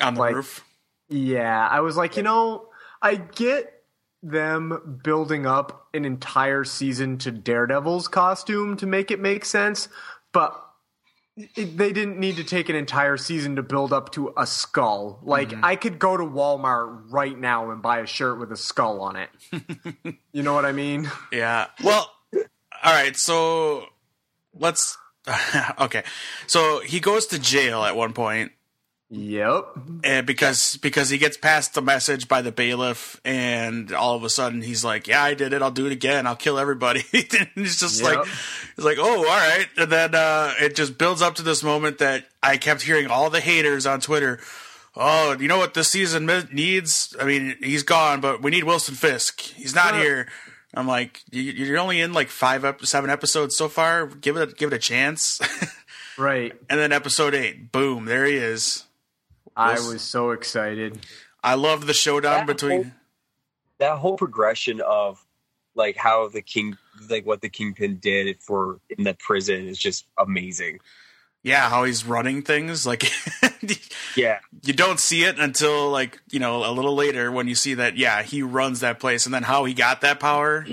[0.01, 0.65] On the Like- roof.
[1.11, 2.71] Yeah, I was like, you know,
[3.03, 3.83] I get
[4.23, 9.89] them building up an entire season to Daredevil's costume to make it make sense,
[10.33, 10.68] but
[11.39, 15.21] it, they didn't need to take an entire season to build up to a skull.
[15.23, 15.65] Like mm-hmm.
[15.65, 19.17] I could go to Walmart right now and buy a shirt with a skull on
[19.17, 19.31] it.
[20.33, 21.11] you know what I mean?
[21.33, 21.69] Yeah.
[21.83, 23.17] Well, all right.
[23.17, 23.87] So
[24.55, 24.97] let's.
[25.81, 26.05] okay.
[26.47, 28.53] So he goes to jail at one point,
[29.11, 29.65] Yep.
[30.05, 34.29] and because because he gets passed the message by the bailiff, and all of a
[34.29, 35.63] sudden he's like, "Yeah, I did it.
[35.63, 36.27] I'll do it again.
[36.27, 38.17] I'll kill everybody." and it's just Yep.
[38.19, 38.29] like
[38.77, 41.99] it's like, "Oh, all right." And then uh, it just builds up to this moment
[41.99, 44.41] that I kept hearing all the haters on Twitter.
[44.95, 47.17] Oh, you know what this season needs?
[47.21, 49.41] I mean, he's gone, but we need Wilson Fisk.
[49.41, 50.01] He's not Sure.
[50.03, 50.29] here.
[50.75, 54.07] I'm like, "You- you're only in like five, ep- seven episodes so far.
[54.07, 55.41] Give it, a, give it a chance.
[56.19, 56.53] Right.
[56.69, 58.83] and then episode eight, boom, there he is.
[59.59, 59.87] I Yes.
[59.87, 61.01] was so excited.
[61.43, 62.83] I love the showdown That between.
[62.85, 62.93] whole-
[63.79, 65.25] that whole progression of
[65.75, 66.77] like how the king
[67.11, 70.79] like what the kingpin did for in the prison is just amazing
[71.45, 72.85] yeah, how he's running things.
[72.85, 73.05] Like
[74.17, 77.75] yeah you don't see it until like you know a little later when you see
[77.75, 80.67] that yeah he runs that place, and then how he got that power.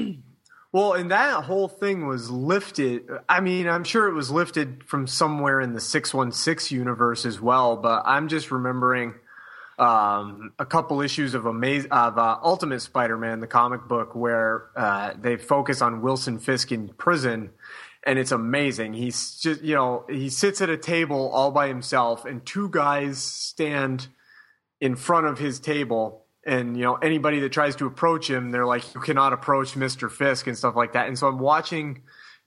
[0.75, 3.07] Well, and that whole thing was lifted.
[3.29, 7.77] I mean, I'm sure it was lifted from somewhere in the 616 universe as well,
[7.77, 9.13] but I'm just remembering
[9.79, 15.13] um, a couple issues of Amaz- of uh, Ultimate Spider-Man, the comic book, where uh,
[15.17, 17.51] they focus on Wilson Fisk in prison,
[18.05, 18.95] and it's amazing.
[18.95, 23.23] He's just, you know, he sits at a table all by himself, and two guys
[23.23, 24.09] stand
[24.81, 28.65] in front of his table and you know anybody that tries to approach him they're
[28.65, 31.07] like you cannot approach mr fisk and stuff like that.
[31.07, 32.03] And so i'm watching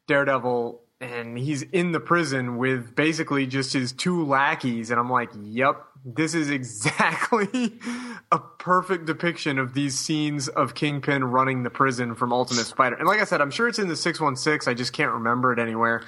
[0.07, 5.31] daredevil and he's in the prison with basically just his two lackeys and i'm like
[5.41, 7.79] yep this is exactly
[8.33, 13.07] a perfect depiction of these scenes of kingpin running the prison from ultimate spider and
[13.07, 16.03] like i said i'm sure it's in the 616 i just can't remember it anywhere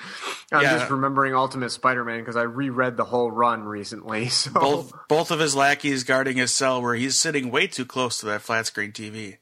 [0.53, 0.79] i'm Yeah.
[0.79, 5.39] just remembering ultimate spider-man because i reread the whole run recently so Both both of
[5.39, 8.91] his lackeys guarding his cell, where he's sitting way too close to that flat screen
[8.93, 9.37] TV.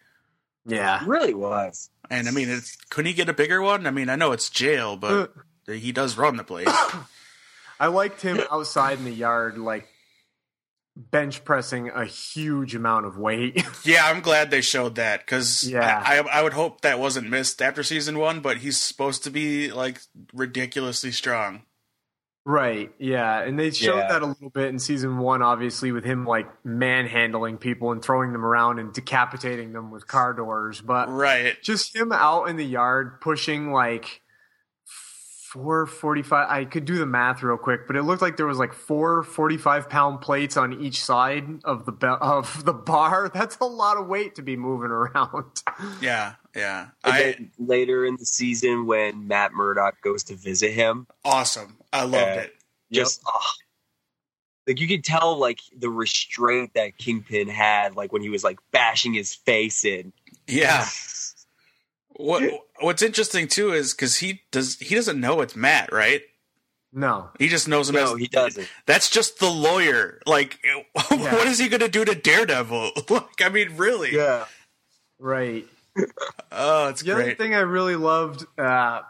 [0.67, 3.87] yeah it really was And I mean, it's, couldn't he get a bigger one?
[3.87, 5.33] I mean, I know it's jail, but
[5.69, 5.73] uh.
[5.73, 6.69] he does run the place.
[7.81, 9.87] I liked him outside in the yard, like
[10.97, 13.65] bench pressing a huge amount of weight.
[13.85, 16.03] Yeah, I'm glad they showed that because Yeah.
[16.05, 18.41] I, I I would hope that wasn't missed after season one.
[18.41, 20.01] But he's supposed to be like
[20.35, 21.63] ridiculously strong.
[22.45, 22.91] Right.
[22.99, 23.41] Yeah.
[23.41, 24.09] And they showed Yeah.
[24.09, 28.33] that a little bit in season one, obviously, with him like manhandling people and throwing
[28.33, 30.81] them around and decapitating them with car doors.
[30.81, 31.61] But Right.
[31.63, 34.23] just him out in the yard pushing like
[35.53, 38.73] 445 i could do the math real quick but it looked like there was like
[38.75, 43.65] four 45 pound plates on each side of the be- of the bar that's a
[43.65, 45.63] lot of weight to be moving around
[46.03, 46.35] Yeah.
[46.55, 46.89] Yeah.
[47.05, 51.77] I later in the season when matt murdock goes to visit him awesome.
[51.93, 52.35] I loved Yeah.
[52.43, 52.53] it.
[52.93, 53.53] just ah.
[54.67, 58.59] like you could tell like the restraint that kingpin had like when he was like
[58.73, 60.13] bashing his face in
[60.47, 60.85] Yeah.
[62.19, 62.43] What
[62.81, 66.21] What's interesting too is because he does he doesn't know it's Matt, right?
[66.93, 70.21] no He just knows him no as he doesn't That's just the lawyer.
[70.27, 71.35] Like, Yeah.
[71.35, 72.91] what is he going to do to Daredevil?
[73.11, 74.15] like, I mean, really?
[74.15, 74.45] yeah
[75.19, 75.67] right
[76.53, 79.01] Oh, it's The other thing I really loved, uh,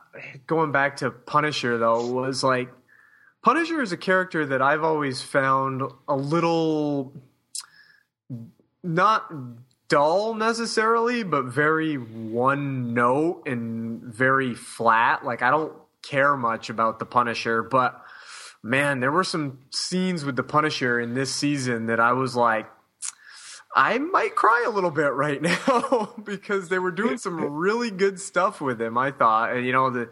[0.46, 2.70] going back to Punisher though, was like
[3.44, 7.12] Punisher is a character that I've always found a little
[8.82, 9.30] not
[9.88, 15.24] dull necessarily, but very one note and very flat.
[15.24, 15.72] Like I don't
[16.02, 18.00] care much about the Punisher, but
[18.62, 22.66] man, there were some scenes with the Punisher in this season that I was like,
[23.74, 28.20] I might cry a little bit right now because they were doing some really good
[28.20, 28.98] stuff with him.
[28.98, 30.10] I thought, and you know the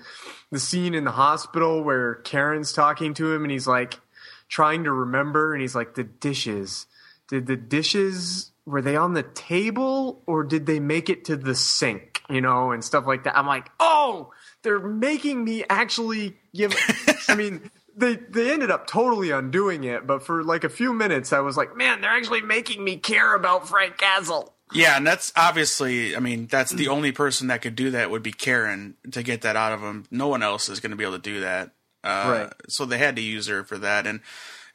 [0.50, 4.00] the scene in the hospital where Karen's talking to him and he's like
[4.48, 6.86] trying to remember, and he's like, "The dishes,
[7.28, 11.54] did the dishes were they on the table or did they make it to the
[11.54, 13.38] sink?" You know, and stuff like that.
[13.38, 16.74] I'm like, "Oh, they're making me actually give."
[17.28, 17.70] I mean.
[17.98, 21.56] They, they ended up totally undoing it, but for like a few minutes, I was
[21.56, 26.18] like, "Man, they're actually making me care about Frank Castle." Yeah, and that's obviously, I
[26.18, 29.56] mean, that's the only person that could do that would be Karen to get that
[29.56, 30.04] out of him.
[30.10, 31.70] No one else is going to be able to do that.
[32.04, 32.52] Uh, Right.
[32.68, 34.06] So they had to use her for that.
[34.06, 34.20] And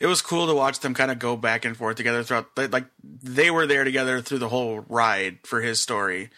[0.02, 2.86] it was cool to watch them kind of go back and forth together throughout, like,
[3.04, 6.30] they were there together through the whole ride for his story.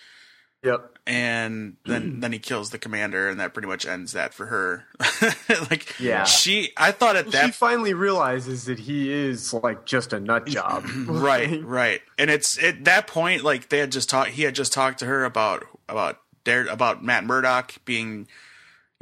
[0.63, 0.97] Yep.
[1.05, 4.85] and then then he kills the commander, and that pretty much ends that for her.
[5.69, 6.23] like, Yeah.
[6.23, 6.71] she.
[6.77, 10.45] I thought at She that she finally realizes that he is like just a nut
[10.47, 10.85] job.
[11.05, 14.29] right, right, and it's at that point like they had just talked.
[14.29, 18.29] He had just talked to her about about Dare about Matt Murdock being,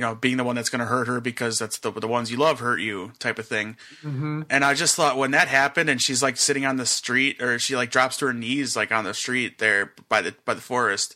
[0.02, 2.32] you know, being the one that's going to hurt her because that's the the ones
[2.32, 3.78] you love hurt you type of thing.
[4.02, 7.40] hmm And I just thought when that happened, and she's like sitting on the street,
[7.40, 10.56] or she like drops to her knees like on the street there by the by
[10.56, 11.14] the forest.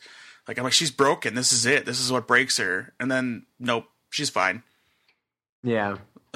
[0.47, 1.33] Like I'm like she's broken.
[1.33, 1.87] This is it.
[1.87, 2.93] This is what breaks her.
[2.99, 4.61] And then nope, she's fine.
[5.63, 5.97] Yeah.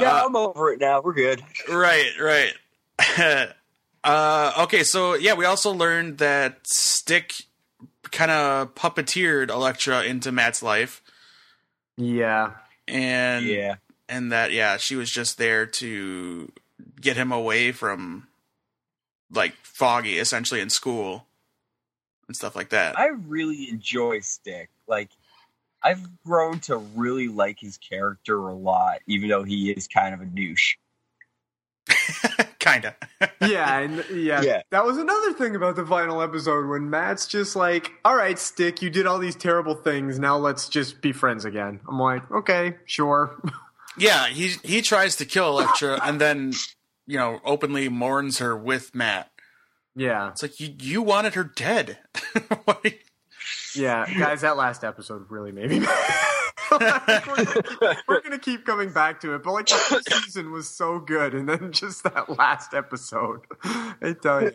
[0.00, 1.00] Yeah, Uh, I'm over it now.
[1.00, 1.42] We're good.
[1.66, 2.52] right, right.
[4.04, 7.32] uh, okay, so yeah, we also learned that Stick
[8.10, 11.02] kind of puppeteered Elektra into Matt's life,
[11.96, 12.52] Yeah.
[12.86, 13.76] and Yeah.
[14.08, 16.50] and that yeah, she was just there to
[17.00, 18.26] get him away from
[19.30, 21.26] like Foggy, essentially in school
[22.26, 22.98] and stuff like that.
[22.98, 24.70] I really enjoy Stick.
[24.86, 25.10] Like,
[25.82, 30.20] I've grown to really like his character a lot, even though he is kind of
[30.20, 30.76] a douche.
[32.58, 32.96] Kinda.
[33.40, 34.62] Yeah, and yeah, Yeah.
[34.70, 38.82] that was another thing about the final episode when Matt's just like, "All right, Stick,
[38.82, 40.18] you did all these terrible things.
[40.18, 43.40] Now let's just be friends again." I'm like, "Okay, sure."
[43.98, 46.52] yeah, he he tries to kill Elektra and then
[47.06, 49.30] you know openly mourns her with Matt.
[49.96, 51.98] yeah, It's like you you wanted her dead.
[52.64, 52.84] What
[53.74, 55.86] yeah, guys, that last episode really made me.
[56.80, 57.02] Mad.
[57.08, 60.00] Like, we're, gonna keep, we're gonna keep coming back to it, but like the whole
[60.22, 64.52] season was so good, and then just that last episode, I tell you.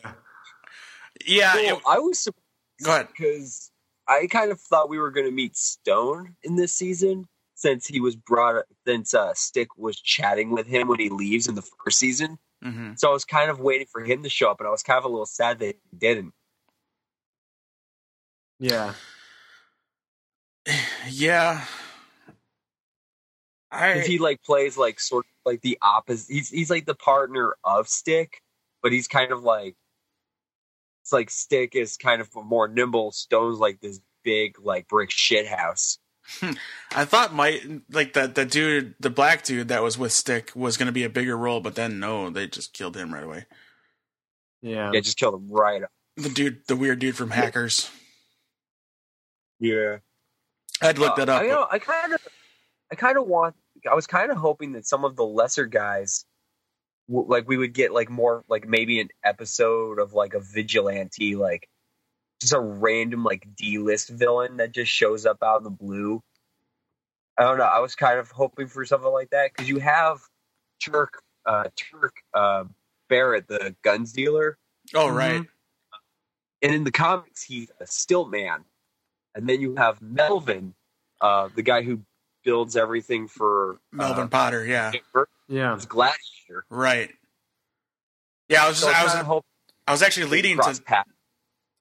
[1.26, 2.42] yeah, Well, it- I was surprised
[2.84, 3.72] go because
[4.08, 8.02] I kind of thought we were going to meet Stone in this season since he
[8.02, 11.62] was brought up, since uh, Stick was chatting with him when he leaves in the
[11.62, 12.38] first season.
[12.62, 14.84] hmm So I was kind of waiting for him to show up, and I was
[14.84, 16.34] kind of a little sad that he didn't.
[18.60, 18.94] Yeah,
[21.10, 21.64] Yeah.
[23.74, 26.32] I 'Cause he like plays like sort of like the opposite.
[26.32, 28.42] He's he's like the partner of Stick,
[28.82, 29.76] but he's kind of like
[31.02, 33.12] it's like Stick is kind of more nimble.
[33.12, 35.98] Stone's like this big like brick shit house.
[36.96, 40.78] I thought might like that the dude the black dude that was with Stick was
[40.78, 43.46] gonna be a bigger role, but then no, they just killed him right away.
[44.62, 45.92] yeah, Yeah, just killed him right up.
[46.16, 47.90] The dude the weird dude from Hackers.
[49.60, 49.98] Yeah.
[50.82, 51.42] I'd look uh, that up.
[51.42, 52.28] I, you know, I kind of,
[52.92, 53.56] I kind of want.
[53.90, 56.26] I was kind of hoping that some of the lesser guys,
[57.10, 61.36] w- like we would get like more, like maybe an episode of like a vigilante,
[61.36, 61.68] like
[62.42, 66.22] just a random like D list villain that just shows up out of the blue.
[67.38, 67.64] I don't know.
[67.64, 70.20] I was kind of hoping for something like that because you have
[70.84, 72.66] Turk, uh, Turk uh,
[73.10, 74.58] Barrett, the guns dealer,
[74.94, 75.44] oh right.
[76.62, 78.64] and in the comics he's a stilt man
[79.36, 80.74] and then you have melvin
[81.22, 82.02] uh, the guy who
[82.44, 84.92] builds everything for Melvin uh, Potter, yeah.
[85.48, 85.76] yeah.
[85.76, 87.12] it's gladiator Right.
[88.50, 89.46] Yeah, I was so just, I I was hope
[89.88, 91.10] I was actually leading to paths.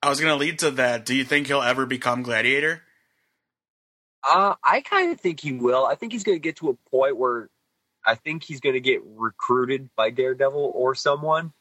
[0.03, 1.05] I was gonna lead to that.
[1.05, 2.83] Do you think he'll ever become Gladiator?
[4.29, 6.75] uh, i kind of think he will i think he's going to get to a
[6.90, 7.48] point where
[8.07, 11.53] i think he's going to get recruited by daredevil or someone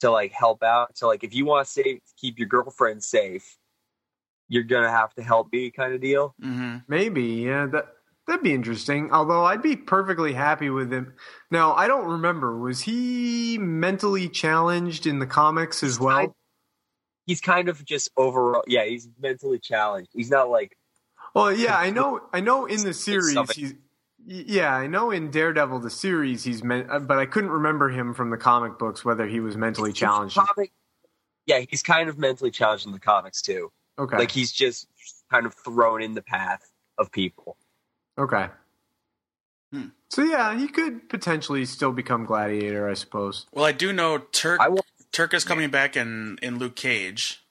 [0.00, 3.56] to like help out so like if you want to save keep your girlfriend safe
[4.48, 6.76] you're going to have to help me kind of deal Mm-hmm.
[6.86, 7.95] Maybe, yeah, that
[8.26, 9.10] that'd be interesting.
[9.12, 11.14] Although I'd be perfectly happy with him.
[11.50, 12.58] Now, I don't remember.
[12.58, 16.16] Was he mentally challenged in the comics as well?
[16.18, 16.28] I-
[17.26, 20.76] he's kind of just overall yeah he's mentally challenged he's not like
[21.34, 22.20] Well, yeah, I know.
[22.32, 23.74] I know in the series he's.
[24.28, 28.12] Yeah, I know in Daredevil the series he's meant, uh, but I couldn't remember him
[28.14, 30.36] from the comic books whether he was mentally challenged.
[30.36, 30.72] Comic,
[31.46, 33.70] yeah, he's kind of mentally challenged in the comics too.
[33.98, 34.88] Okay, Like he's just
[35.30, 36.62] kind of thrown in the path
[36.98, 37.56] of people.
[38.18, 38.48] Okay.
[39.72, 39.88] Hmm.
[40.10, 43.46] So yeah, he could potentially still become Gladiator, I suppose.
[43.52, 44.86] Well, I do know Turk I want.
[45.12, 47.42] Turk is coming back in in Luke Cage.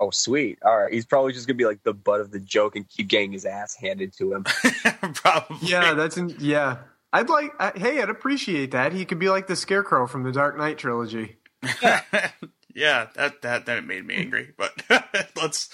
[0.00, 0.58] Oh, sweet.
[0.64, 3.08] All right, he's probably just gonna be like the butt of the joke and keep
[3.08, 4.44] getting his ass handed to him.
[5.14, 5.68] Probably.
[5.68, 6.78] Yeah, that's in, yeah.
[7.12, 7.52] I'd like.
[7.58, 8.92] I, hey, I'd appreciate that.
[8.92, 11.36] He could be like the Scarecrow from the Dark Knight trilogy.
[12.74, 14.52] yeah, that that that made me angry.
[14.56, 14.82] But
[15.36, 15.70] let's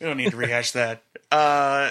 [0.00, 1.02] we don't need to rehash that.
[1.32, 1.90] Uh,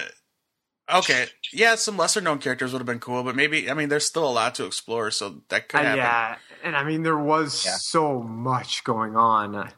[0.92, 4.06] okay, yeah, some lesser known characters would have been cool, but maybe I mean there's
[4.06, 5.98] still a lot to explore, so that could Uh, happen.
[5.98, 7.76] yeah, and I mean there was Yeah.
[7.78, 9.70] so much going on.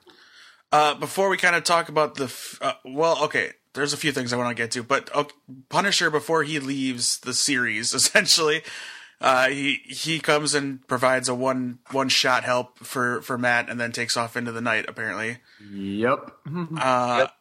[0.72, 4.10] Uh, before we kind of talk about the f- uh, well, okay, there's a few
[4.12, 5.34] things I want to get to, but okay,
[5.68, 8.62] Punisher before he leaves the series, essentially,
[9.20, 13.80] uh, he he comes and provides a one one shot help for for Matt, and
[13.80, 14.86] then takes off into the night.
[14.88, 15.38] Apparently,
[15.70, 16.32] Yep.
[16.78, 17.32] uh, Yep.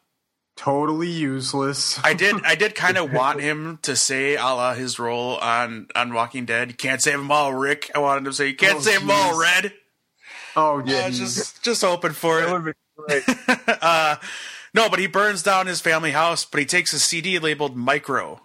[0.56, 2.00] Totally useless.
[2.02, 5.88] I did I did kind of want him to say a la his role on
[5.94, 6.68] on Walking Dead.
[6.70, 7.90] You can't save them all, Rick.
[7.94, 9.38] I wanted him to say, "You can't Oh, save them all.
[9.38, 9.72] Red."
[10.56, 11.10] oh, Yeah, yeah.
[11.10, 12.52] just just hoping for That it.
[12.52, 12.74] would've
[13.66, 13.82] great.
[13.82, 14.16] uh,
[14.72, 18.40] no, but he burns down his family house, but he takes a CD labeled Micro.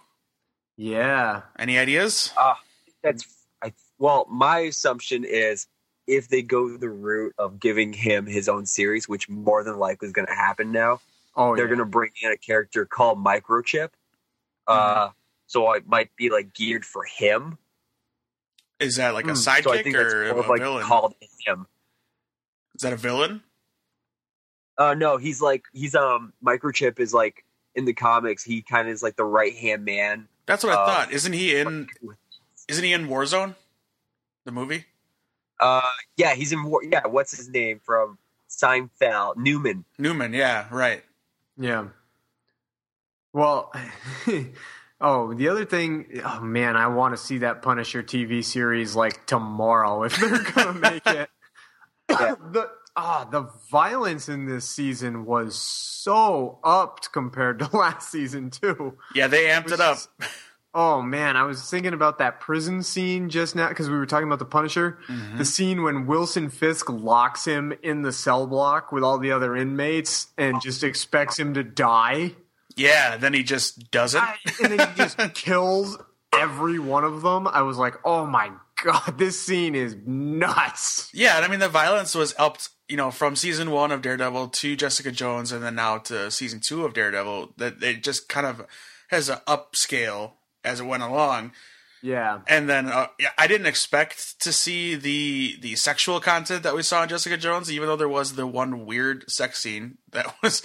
[0.76, 1.42] yeah.
[1.58, 2.32] Any ideas?
[2.36, 2.54] Uh,
[3.02, 3.24] That's
[3.62, 5.66] I, well, my assumption is
[6.06, 10.06] if they go the route of giving him his own series, which more than likely
[10.08, 11.00] is going to happen now,
[11.34, 11.68] Oh, they're yeah.
[11.68, 13.90] going to bring in a character called Microchip.
[14.66, 15.10] Uh,
[15.46, 17.58] so it might be like geared for him.
[18.80, 19.34] Is that like a Hmm.
[19.34, 20.82] sidekick So I think or more a like villain?
[20.84, 21.14] called
[21.46, 21.66] him.
[22.74, 23.42] Is that a villain?
[24.78, 28.42] Uh, no, he's like he's um Microchip is like in the comics.
[28.42, 30.28] He kind of is like the right hand man.
[30.46, 31.12] That's what I Uh, thought.
[31.12, 31.88] Isn't he in?
[32.68, 33.54] Isn't he in Warzone?
[34.44, 34.86] The movie?
[35.60, 35.82] Uh,
[36.16, 36.64] yeah, he's in.
[36.64, 38.18] War- Yeah, what's his name from
[38.48, 39.36] Seinfeld?
[39.36, 39.84] Newman.
[39.98, 40.32] Newman.
[40.32, 41.04] Yeah, right.
[41.58, 41.88] Yeah.
[43.32, 43.72] Well,
[45.00, 49.26] oh, the other thing, oh man, I want to see that Punisher TV series like
[49.26, 51.30] tomorrow if they're gonna make it.
[52.10, 52.34] Yeah.
[52.52, 58.98] the ah, the violence in this season was so upped compared to last season too.
[59.14, 59.94] Yeah, they amped was it up.
[59.96, 60.08] just-
[60.74, 64.26] Oh man, I was thinking about that prison scene just now because we were talking
[64.26, 64.98] about the Punisher.
[65.08, 65.36] Mm-hmm.
[65.38, 69.54] The scene when Wilson Fisk locks him in the cell block with all the other
[69.54, 72.32] inmates and just expects him to die.
[72.74, 74.22] Yeah, then he just doesn't.
[74.22, 75.98] I- and then he just kills
[76.32, 77.46] every one of them.
[77.46, 78.50] I was like, oh my
[78.82, 81.10] god, this scene is nuts.
[81.12, 84.48] Yeah, and I mean the violence was upped, you know, from season one of Daredevil
[84.48, 87.52] to Jessica Jones, and then now to season two of Daredevil.
[87.58, 88.64] That it just kind of
[89.10, 90.32] has an upscale
[90.64, 91.52] as it went along.
[92.02, 92.40] Yeah.
[92.48, 96.82] And then uh, yeah, I didn't expect to see the the sexual content that we
[96.82, 100.62] saw in Jessica Jones, even though there was the one weird sex scene that was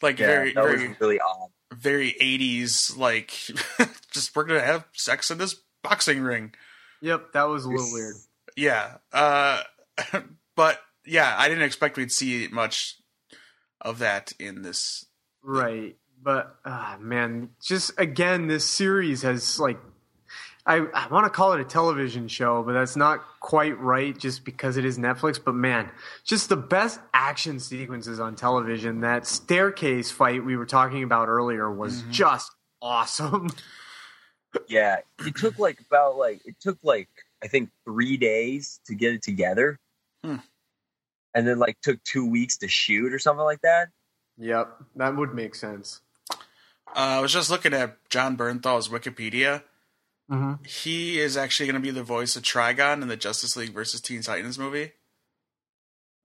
[0.00, 1.50] like Yeah, very very really odd.
[1.72, 3.30] very eighties, like
[4.10, 6.52] just we're gonna have sex in this boxing ring.
[7.00, 8.14] Yep, that was a little weird.
[8.56, 8.96] Yeah.
[9.12, 9.62] Uh,
[10.56, 12.96] but yeah, I didn't expect we'd see much
[13.80, 15.06] of that in this.
[15.42, 15.96] Right.
[16.22, 19.78] But ah man, just again, this series has like
[20.64, 24.44] I, I want to call it a television show, but that's not quite right just
[24.44, 25.40] because it is Netflix.
[25.44, 25.90] But man,
[26.24, 29.00] just the best action sequences on television.
[29.00, 32.50] That staircase fight we were talking about earlier was just
[32.80, 33.48] awesome.
[34.68, 37.08] Yeah, it took like about like it took like
[37.42, 39.78] I think three days to get it together,
[40.22, 40.36] Hmm.
[41.34, 43.88] and then like took two weeks to shoot or something like that.
[44.36, 46.02] yep, that would make sense.
[46.94, 49.62] Uh, I was just looking at Jon Bernthal's Wikipedia.
[50.30, 50.64] Mm-hmm.
[50.64, 54.00] He is actually going to be the voice of Trigon in the Justice League versus
[54.00, 54.92] Teen Titans movie.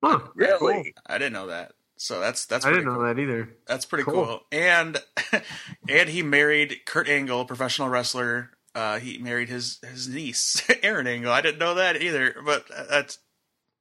[0.03, 0.93] Huh, Really?
[1.07, 1.73] I didn't know that.
[1.99, 3.01] So that's that's I pretty didn't cool.
[3.03, 3.49] know that either.
[3.65, 4.25] That's pretty Cool.
[4.25, 4.39] cool.
[4.51, 5.01] And
[5.89, 8.51] and he married Kurt Angle, professional wrestler.
[8.75, 11.31] Uh, he married his his niece, Erin Angle.
[11.31, 13.17] I didn't know that either, but that's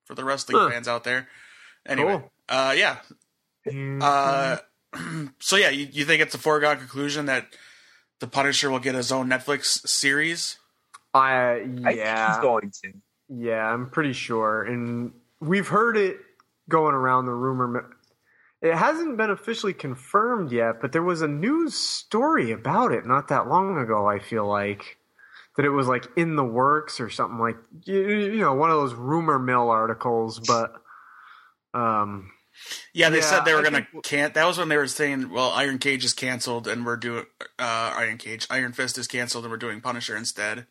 [0.07, 0.71] for the wrestling Huh.
[0.71, 1.29] fans out there.
[1.85, 2.33] Anyway, Cool.
[2.49, 3.01] uh, yeah.
[4.01, 4.57] Uh,
[5.39, 7.47] so yeah, you, you think it's a foregone conclusion that
[8.21, 10.59] the Punisher will get his own Netflix series?
[11.15, 12.27] I I yeah.
[12.27, 12.93] think he's going to.
[13.29, 14.63] Yeah, I'm pretty sure.
[14.63, 16.19] And we've heard it
[16.69, 17.97] going around the rumor.
[18.63, 23.29] It hasn't been officially confirmed yet, but there was a news story about it not
[23.29, 24.99] that long ago, I feel like.
[25.57, 28.77] That it was like in the works or something like you, you know, one of
[28.77, 30.75] those rumor mill articles, but
[31.73, 32.31] um
[32.93, 34.87] Yeah, they Yeah, said they were I gonna think- can That was when they were
[34.89, 37.27] saying, "Well, Iron Cage is canceled, and we're doing
[37.59, 38.47] uh, Iron Cage.
[38.51, 40.67] Iron Fist is canceled, and we're doing Punisher instead."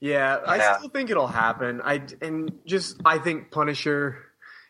[0.00, 1.80] Yeah, I still think it'll happen.
[1.82, 4.24] I and just I think Punisher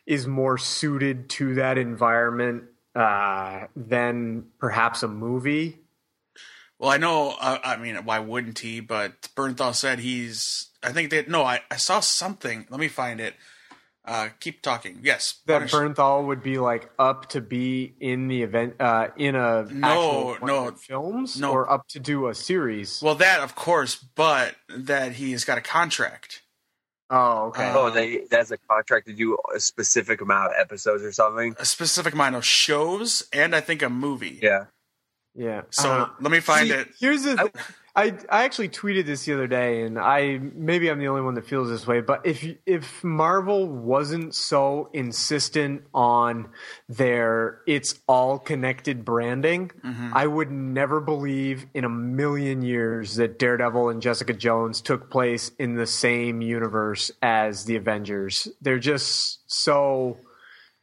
[0.06, 2.64] is more suited to that environment
[2.94, 5.78] uh, than perhaps a movie.
[6.78, 7.30] Well, I know.
[7.40, 8.80] Uh, I mean, why wouldn't he?
[8.80, 10.70] But Bernthal said he's.
[10.82, 11.42] I think that no.
[11.44, 12.66] I, I saw something.
[12.70, 13.34] Let me find it.
[14.08, 15.00] Uh, keep talking.
[15.02, 19.34] Yes, That Punisher- Bernthal would be like up to be in the event uh, in
[19.36, 21.52] a No, actual no, films no.
[21.52, 23.02] or up to do a series.
[23.02, 26.40] Well, that of course, but that he's got a contract.
[27.10, 27.68] oh, okay.
[27.68, 31.54] Uh, Oh, they that's a contract to do a specific amount of episodes or something.
[31.58, 34.38] a specific amount of shows and I think a movie.
[34.42, 34.66] Yeah.
[35.34, 35.62] yeah.
[35.70, 36.88] So Uh, let me find see, it.
[36.98, 37.32] Here's the.
[37.32, 37.54] I- th-
[37.98, 41.34] I I actually tweeted this the other day, and I maybe I'm the only one
[41.34, 42.00] that feels this way.
[42.00, 46.48] But if if Marvel wasn't so insistent on
[46.88, 50.12] their it's all connected branding, Mm-hmm.
[50.14, 55.50] I would never believe in a million years that Daredevil and Jessica Jones took place
[55.58, 58.48] in the same universe as the Avengers.
[58.60, 60.18] They're just so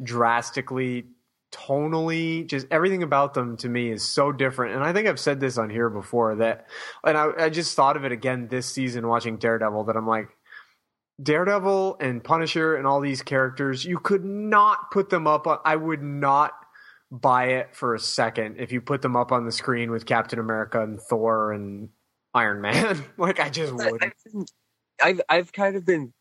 [0.02, 1.06] drastically
[1.56, 4.76] tonally just everything about them to me is so different.
[4.76, 6.68] And i think i've said this on here before that
[7.04, 10.30] and I, I just thought of it again this season watching daredevil that i'm like
[11.22, 15.76] daredevil and punisher and all these characters you could not put them up on, i
[15.76, 16.52] would not
[17.12, 20.40] buy it for a second if you put them up on the screen with captain
[20.40, 21.90] america and thor and
[22.36, 23.04] iron man.
[23.18, 24.14] Like i just wouldn't.
[25.02, 26.14] I've, I've kind of been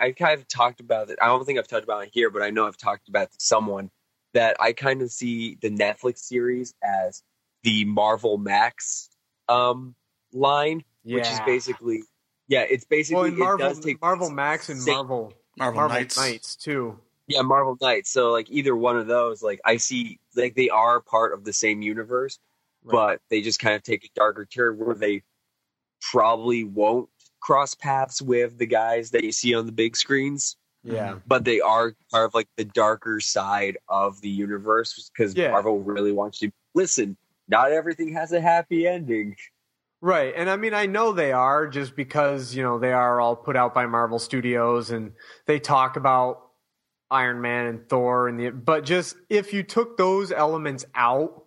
[0.00, 1.18] I've kind of talked about it.
[1.20, 3.32] I don't think I've talked about it here, but I know I've talked about it
[3.32, 3.90] to someone
[4.38, 7.24] that I kind of see the Netflix series as
[7.64, 9.10] the Marvel Max
[9.48, 9.96] um,
[10.32, 12.04] line, which is basically
[12.46, 16.54] yeah, it's basically well, Marvel, it does take Marvel Max and same- Marvel Marvel, Knights.
[16.54, 17.00] too.
[17.26, 18.10] yeah Marvel Knights.
[18.12, 21.52] So like either one of those, like I see like they are part of the
[21.52, 22.38] same universe,
[22.84, 25.24] but they just kind of take a darker turn where they
[26.00, 27.08] probably won't
[27.40, 31.18] cross paths with the guys that you see on the big screens yeah, mm-hmm.
[31.26, 35.50] but they are part of like the darker side of the universe because Yeah.
[35.50, 37.16] marvel really wants you listen
[37.48, 39.34] not everything has a happy ending
[40.00, 40.32] right.
[40.36, 43.56] And I mean, I know they are just because you know they are all put
[43.56, 45.12] out by Marvel Studios, and
[45.46, 46.42] they talk about
[47.10, 51.42] Iron Man and Thor, and the but just if you took those elements out.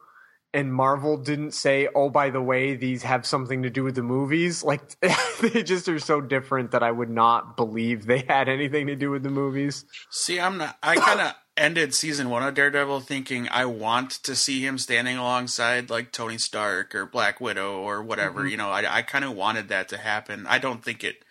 [0.54, 4.04] And Marvel didn't say, "Oh, by the way, these have something to do with the
[4.04, 4.99] movies." Like
[5.41, 9.12] they just are so different that I would not believe they had anything to do
[9.12, 9.86] with the movies.
[10.10, 10.78] See, I'm not.
[10.84, 15.18] I kind of ended season one of Daredevil thinking I want to see him standing
[15.18, 18.47] alongside like Tony Stark or Black Widow or whatever.
[18.47, 20.45] You know, I, I kind of wanted that to happen.
[20.47, 21.24] I don't think it.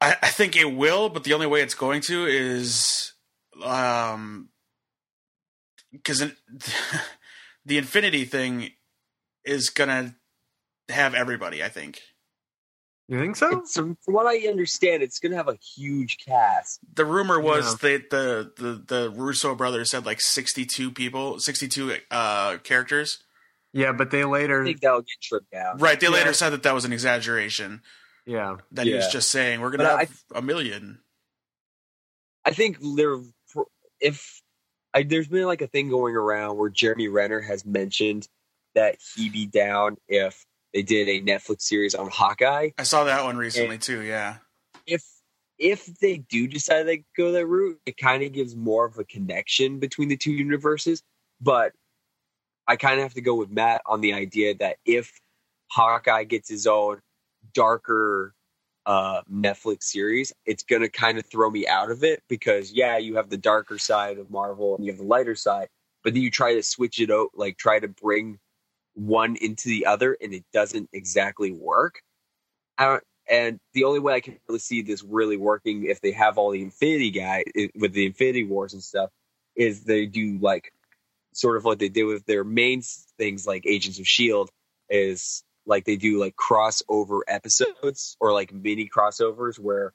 [0.00, 3.12] I, I think it will, but the only way it's going to is,
[3.64, 4.48] um,
[5.92, 6.22] because
[7.68, 8.70] the Infinity thing
[9.44, 10.16] is gonna
[10.88, 11.62] have everybody.
[11.62, 12.00] I think.
[13.10, 13.60] You think so?
[13.60, 17.82] it's, from what i understand it's going to have a huge cast The rumor was
[17.82, 17.88] Yeah.
[17.88, 23.22] that the, the the Russo brothers said like sixty two people, sixty two uh, characters.
[23.72, 25.98] Yeah, but they i later, think that'll get trimmed down Right.
[25.98, 26.12] They Yeah.
[26.12, 27.80] later said that that was an exaggeration.
[28.26, 30.98] yeah, That he was just saying we're gonna But have a million.
[32.44, 33.16] i think there
[34.00, 34.42] if
[34.98, 38.28] I, there's been like a thing going around where jeremy renner has mentioned
[38.74, 40.44] that he'd be down if
[40.74, 44.02] they did a netflix series on hawkeye I saw that one recently too.
[44.02, 44.36] Yeah.
[44.86, 45.04] if
[45.58, 49.04] if they do decide to go that route, it kind of gives more of a
[49.04, 51.02] connection between the two universes.
[51.40, 51.72] But
[52.66, 55.12] I kind of have to go with Matt on the idea that if
[55.70, 57.00] Hawkeye gets his own
[57.54, 58.34] darker
[58.88, 62.96] uh, Netflix series, it's going to kind of throw me out of it because yeah,
[62.96, 65.68] you have the darker side of Marvel and you have the lighter side,
[66.02, 68.38] but then you try to switch it out, like try to bring
[68.94, 72.00] one into the other, and it doesn't exactly work.
[72.78, 76.50] And the only way I can really see this really working if they have all
[76.50, 77.44] the Infinity guy
[77.78, 79.10] with the Infinity Wars and stuff
[79.54, 80.72] is they do like
[81.34, 82.80] sort of what they did with their main
[83.18, 84.48] things like Agents of Shield
[84.88, 89.92] is like they do like crossover episodes or like mini crossovers where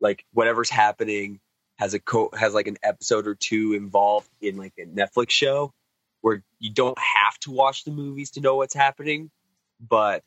[0.00, 1.40] like whatever's happening
[1.78, 5.72] has a co- has like an episode or two involved in like a Netflix show
[6.22, 9.30] where you don't have to watch the movies to know what's happening,
[9.80, 10.22] but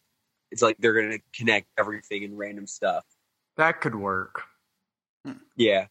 [0.51, 3.05] it's like they're gonna connect everything and random stuff.
[3.57, 4.43] that could work.
[5.25, 5.33] Hmm.
[5.55, 5.87] Yeah,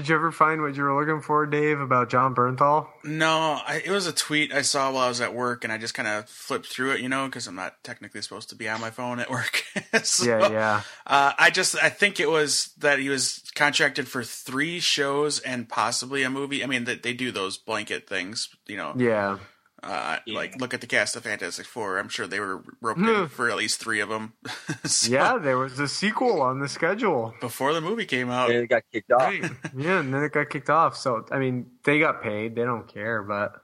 [0.00, 2.86] Did you ever find what you were looking for, Dave, about Jon Bernthal?
[3.04, 5.76] No, I, it was a tweet I saw while I was at work, and I
[5.76, 8.66] just kind of flipped through it, you know, because I'm not technically supposed to be
[8.66, 9.62] on my phone at work.
[10.02, 10.82] So, Yeah, yeah.
[11.06, 15.68] Uh, I just I think it was that he was contracted for three shows and
[15.68, 16.64] possibly a movie.
[16.64, 18.94] I mean, that they do those blanket things, you know.
[18.96, 19.38] Yeah.
[19.82, 20.34] Uh, Yeah.
[20.36, 21.98] Like look at the cast of Fantastic Four.
[21.98, 23.08] I'm sure they were roped Hmm.
[23.08, 24.34] in for at least three of them.
[24.84, 27.34] So, Yeah, there was a sequel on the schedule.
[27.40, 28.50] before the movie came out.
[28.50, 29.22] and it got kicked off.
[29.22, 29.50] Right.
[29.76, 30.96] Yeah, and then it got kicked off.
[30.96, 32.54] So, I mean, they got paid.
[32.56, 33.62] They don't care, but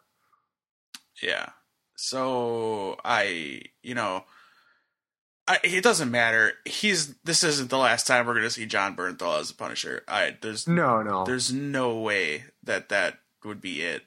[1.22, 1.50] Yeah.
[1.96, 4.24] So I, you know,
[5.48, 6.52] I, it doesn't matter.
[6.64, 10.02] He's this isn't the last time we're going to see Jon Bernthal as a Punisher.
[10.08, 11.24] I there's no, no.
[11.24, 14.02] there's no way that that would be it.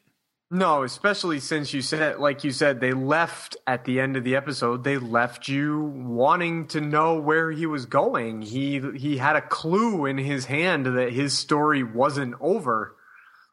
[0.52, 4.36] No, especially since you said, like you said, they left at the end of the
[4.36, 4.84] episode.
[4.84, 8.42] They left you wanting to know where he was going.
[8.42, 12.96] He he had a clue in his hand that his story wasn't over.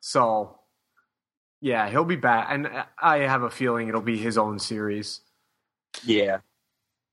[0.00, 0.58] So,
[1.60, 2.68] yeah, he'll be back, and
[2.98, 5.20] I have a feeling it'll be his own series.
[6.02, 6.38] Yeah,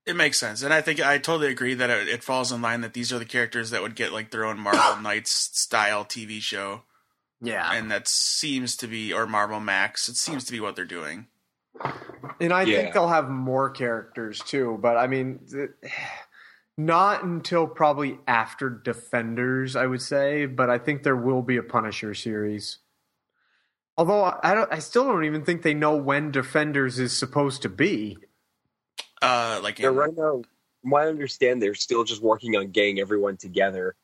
[0.06, 2.82] It makes sense, and I think I totally agree that it, it falls in line
[2.82, 6.40] that these are the characters that would get like their own Marvel Knights style TV
[6.42, 6.84] show,
[7.44, 10.08] Yeah, and that seems to be or Marvel Max.
[10.08, 11.28] It seems to be what they're doing.
[12.40, 12.78] and I Yeah.
[12.82, 14.78] think they'll have more characters too.
[14.82, 15.72] But I mean, th-
[16.78, 20.46] not until probably after Defenders, I would say.
[20.46, 22.78] But I think there will be a Punisher series.
[23.98, 27.62] Although I I don't, I still don't even think they know when Defenders is supposed
[27.64, 28.18] to be.
[29.22, 29.88] Uh, like yeah.
[29.88, 30.42] Right now,
[30.82, 33.96] from what I understand, they're still just working on getting everyone together.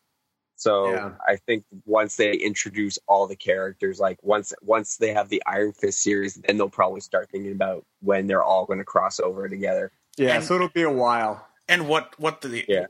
[0.60, 1.12] So Yeah.
[1.26, 5.72] I think once they introduce all the characters, like once once they have the Iron
[5.72, 9.48] Fist series, then they'll probably start thinking about when they're all going to cross over
[9.48, 9.92] together.
[10.18, 11.48] Yeah, And- so it'll be a while.
[11.70, 12.88] and what what the Yeah.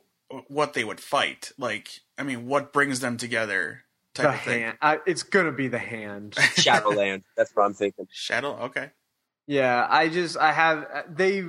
[0.48, 1.52] what they would fight.
[1.60, 3.84] Like, I mean, what brings them together?
[4.16, 4.62] Type The of thing.
[4.64, 4.78] hand.
[4.82, 6.36] I, it's gonna be the hand.
[6.58, 7.24] Shadowland.
[7.38, 8.08] That's what I'm thinking.
[8.12, 8.56] Shadow.
[8.64, 8.90] Okay.
[9.46, 11.44] Yeah, I just I have they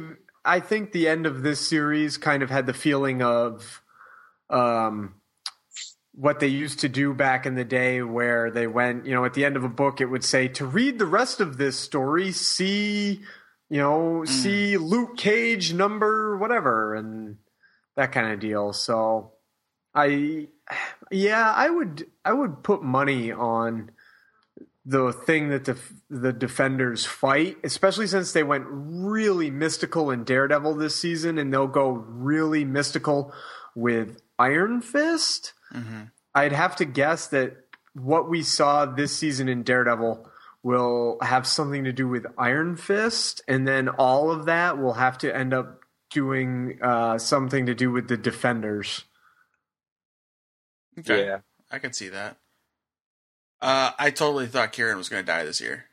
[0.45, 3.83] I think the end of this series kind of had the feeling of
[4.51, 5.15] um
[6.21, 9.33] what they used to do back in the day where they went, you know, at
[9.33, 12.31] the end of a book it would say to read the rest of this story,
[12.31, 13.21] see
[13.71, 14.25] you know, hmm.
[14.27, 17.39] see Luke Cage number whatever and
[17.97, 18.75] that kind of deal.
[18.75, 19.33] So
[19.95, 20.49] I
[21.11, 23.91] yeah, I would I would put money on
[24.85, 25.79] the thing that the
[26.11, 31.67] the defenders fight, especially since they went really mystical in Daredevil this season, and they'll
[31.67, 33.33] go really mystical
[33.75, 35.55] with Iron Fist.
[35.73, 36.03] Hmm
[36.35, 37.57] I'd have to guess that
[37.95, 40.29] what we saw this season in Daredevil
[40.63, 45.19] will have something to do with Iron Fist, and then all of that will have
[45.19, 49.05] to end up doing uh, something to do with the defenders.
[50.99, 51.25] Okay.
[51.25, 51.39] Yeah.
[51.71, 52.37] I can see that.
[53.61, 55.87] Uh, I totally thought Karen was going to die this year.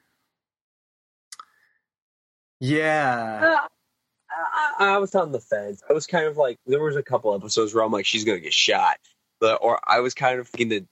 [2.59, 3.57] Yeah.
[4.79, 5.81] I, I was on the fence.
[5.89, 8.39] I was kind of like, there was a couple episodes where I'm like, she's gonna
[8.39, 8.97] get shot,
[9.39, 10.85] but or I was kind of thinking that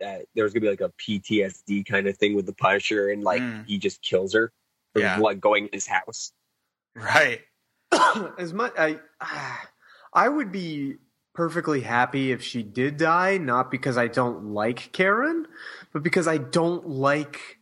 [0.00, 3.22] that there was gonna be like a PTSD kind of thing with the Punisher, and
[3.24, 3.66] like Mm.
[3.66, 4.52] he just kills her
[4.92, 5.18] for Yeah.
[5.18, 6.32] like going in his house.
[6.94, 7.40] Right.
[8.38, 8.98] as much I
[10.12, 10.96] I would be
[11.34, 15.46] perfectly happy if she did die, not because I don't like Karen,
[15.92, 17.58] but because I don't like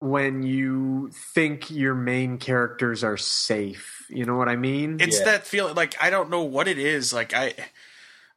[0.00, 4.04] when you think your main characters are safe.
[4.10, 4.98] You know what I mean?
[5.00, 5.24] It's Yeah.
[5.24, 5.74] that feeling.
[5.74, 7.12] Like I don't know what it is.
[7.12, 7.54] Like I,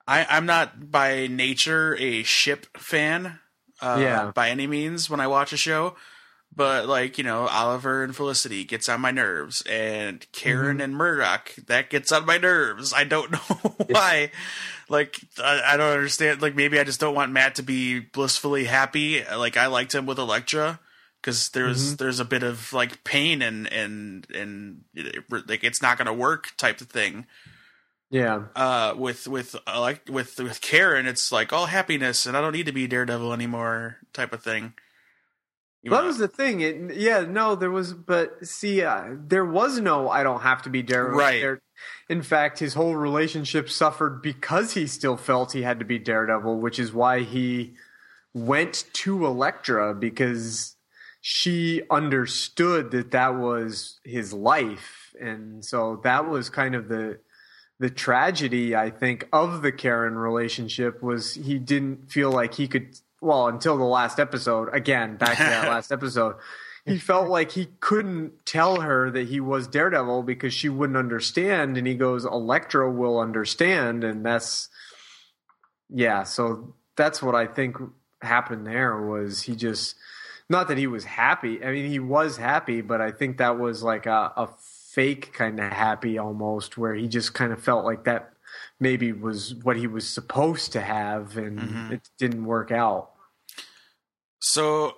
[0.10, 3.40] I I'm not by nature a ship fan.
[3.82, 4.32] Uh, Yeah.
[4.34, 5.96] By any means, when I watch a show,
[6.54, 10.82] but like you know, Oliver and Felicity gets on my nerves, and Karen Mm-hmm.
[10.82, 12.92] and Murdock that gets on my nerves.
[12.94, 14.32] I don't know why.
[14.90, 16.42] Like I, I don't understand.
[16.42, 19.24] Like maybe I just don't want Matt to be blissfully happy.
[19.24, 20.80] Like I liked him with Elektra
[21.22, 21.96] because there's Mm-hmm.
[22.04, 24.82] there's a bit of like pain and and and
[25.48, 27.28] like it's not gonna work type of thing.
[28.10, 28.44] Yeah.
[28.56, 32.54] Uh, with with uh, like with with Karen, it's like all happiness, and I don't
[32.54, 34.74] need to be Daredevil anymore type of thing.
[35.82, 36.08] You That know?
[36.08, 36.62] was the thing.
[36.62, 40.10] It, yeah, no, there was, but see, uh, there was no.
[40.10, 41.18] I don't have to be Daredevil.
[41.20, 41.40] Right.
[41.42, 41.62] Dare-
[42.10, 46.60] In fact, his whole relationship suffered because he still felt he had to be Daredevil,
[46.60, 47.76] which is why he
[48.34, 50.76] went to Elektra because
[51.22, 57.20] she understood that that was his life, and so that was kind of the
[57.80, 63.00] the tragedy I think of the Karen relationship was he didn't feel like he could
[63.22, 66.36] well until the last episode again back to that last episode
[66.86, 71.78] he felt like he couldn't tell her that he was Daredevil because she wouldn't understand
[71.78, 74.70] and he goes Elektra will understand and that's
[75.90, 77.78] yeah so that's what I think
[78.22, 79.96] happened there was he just
[80.50, 83.84] not that he was happy I mean he was happy but I think that was
[83.84, 84.50] like a, a
[84.94, 88.34] fake kind of happy almost where he just kind of felt like that
[88.80, 91.92] maybe was what he was supposed to have and Mhm.
[91.92, 93.12] it didn't work out
[94.42, 94.96] So,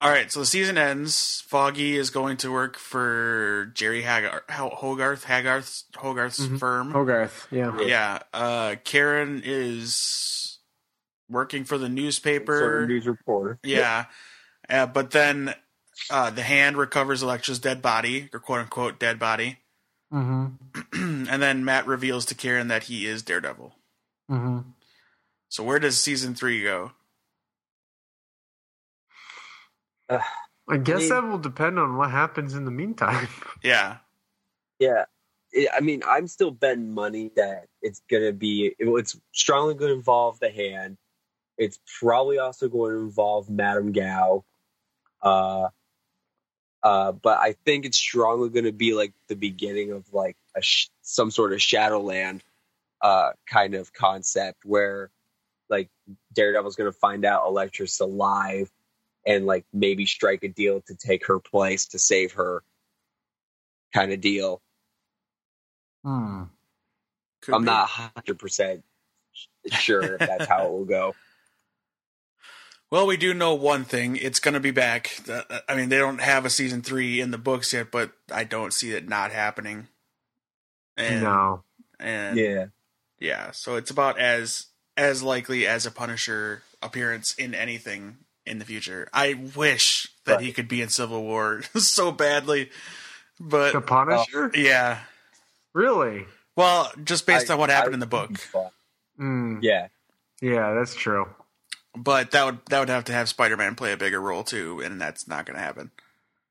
[0.00, 0.30] all right.
[0.30, 1.42] So the season ends.
[1.46, 6.58] Foggy is going to work for Jeri Hagar- Hogarth, Hagarth's Hogarth's Mhm.
[6.58, 6.90] firm.
[6.90, 8.18] Hogarth yeah Yeah.
[8.32, 10.58] Uh, Karen is
[11.30, 12.58] working for the newspaper.
[12.58, 13.58] Sort news reporter.
[13.62, 14.06] Yeah.
[14.68, 15.54] Uh, but then
[16.10, 19.58] uh, the hand recovers Elektra's dead body, or quote unquote dead body.
[20.12, 20.46] mm-hmm.
[21.30, 23.74] and then Matt reveals to Karen that he is Daredevil.
[24.30, 24.70] Mm-hmm.
[25.48, 26.92] So where does season three go?
[30.10, 33.28] I guess mean- that will depend on what happens in the meantime.
[33.62, 33.98] Yeah.
[34.78, 35.04] Yeah.
[35.74, 39.96] I mean, I'm still betting money that it's going to be, it's strongly going to
[39.96, 40.98] involve the hand.
[41.56, 44.44] It's probably also going to involve Madame Gao.
[45.22, 45.68] Uh,
[46.84, 50.60] Uh, but I think it's strongly going to be like the beginning of like a
[50.60, 52.44] sh- some sort of Shadowland
[53.00, 55.10] uh, kind of concept where
[55.70, 55.88] like
[56.34, 58.70] Daredevil's going to find out Elektra's alive
[59.26, 62.62] and like maybe strike a deal to take her place to save her
[63.94, 64.60] kind of deal.
[66.04, 66.44] Hmm.
[67.40, 67.66] Could I'm be.
[67.66, 68.82] not 100%
[69.72, 71.14] sure if that's how it will go.
[72.94, 74.14] Well, we do know one thing.
[74.14, 75.10] It's going to be back.
[75.28, 78.44] Uh, I mean, they don't have a season three in the books yet, but I
[78.44, 79.88] don't see it not happening.
[80.96, 81.64] And, no.
[81.98, 82.66] And Yeah.
[83.18, 84.66] yeah, so it's about as
[84.96, 89.08] as likely as a Punisher appearance in anything in the future.
[89.12, 92.70] I wish that he could be in Civil War so badly,
[93.40, 94.52] but The Punisher?
[94.54, 95.00] yeah.
[95.72, 96.26] Really?
[96.54, 98.30] Well, just based I- on what happened I in the book.
[99.18, 99.58] Mm.
[99.62, 99.88] Yeah.
[100.40, 101.26] Yeah, that's true.
[101.96, 105.00] But that would that would have to have Spider-Man play a bigger role too, and
[105.00, 105.90] that's not going to happen.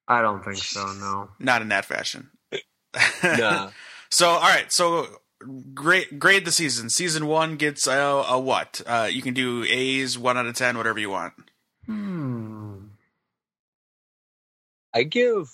[0.07, 0.85] I don't think so.
[0.93, 1.29] No.
[1.39, 2.29] Not in that fashion.
[3.23, 3.69] Nah.
[4.09, 4.71] So, all right.
[4.71, 5.07] So,
[5.73, 6.91] grade grade the season.
[6.91, 7.97] Season one gets a,
[8.29, 8.79] a what?
[8.85, 11.33] Uh, you can do A's, one out of ten, whatever you want.
[11.87, 12.75] Hmm.
[14.93, 15.49] I give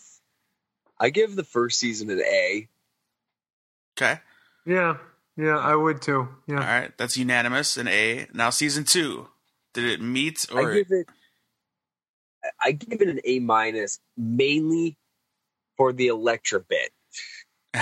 [1.00, 2.68] I give the first season an A.
[3.98, 4.20] Okay.
[4.66, 4.98] Yeah.
[5.38, 6.28] Yeah, I would too.
[6.48, 6.56] Yeah.
[6.56, 6.92] All right.
[6.98, 7.78] That's unanimous.
[7.78, 8.28] An A.
[8.34, 9.30] Now, season two.
[9.74, 10.72] Did it meet or?
[10.72, 11.08] I give it
[12.64, 14.98] I give it an A minus mainly
[15.78, 16.92] for the Elektra bit.
[17.76, 17.82] all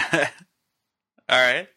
[1.30, 1.68] right.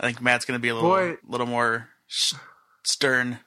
[0.00, 1.16] I think Matt's going to be a little Boy.
[1.26, 2.34] little more sh-
[2.84, 3.40] stern.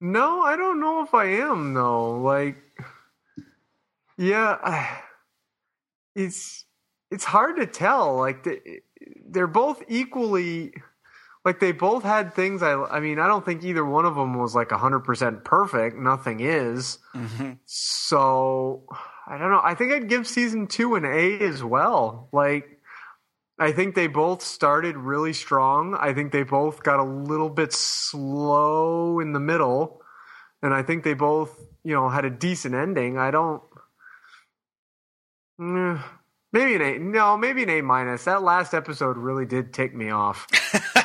[0.00, 2.20] No, I don't know if I am though.
[2.20, 2.56] Like,
[4.18, 5.00] yeah, I,
[6.14, 6.64] it's
[7.10, 8.16] it's hard to tell.
[8.16, 8.80] Like, they,
[9.28, 10.74] they're both equally
[11.46, 12.62] like they both had things.
[12.62, 15.96] I I mean, I don't think either one of them was like hundred percent perfect.
[15.96, 16.98] Nothing is.
[17.14, 18.84] hmm So
[19.26, 19.60] I don't know.
[19.62, 22.28] I think I'd give season two an A as well.
[22.32, 22.80] Like
[23.58, 25.94] I think they both started really strong.
[25.94, 30.02] I think they both got a little bit slow in the middle.
[30.62, 33.18] And I think they both, you know, had a decent ending.
[33.18, 33.62] I don't
[35.60, 36.02] Mm,
[36.52, 36.98] maybe an A.
[36.98, 38.24] No, maybe an A minus.
[38.24, 40.46] That last episode really did tick me off.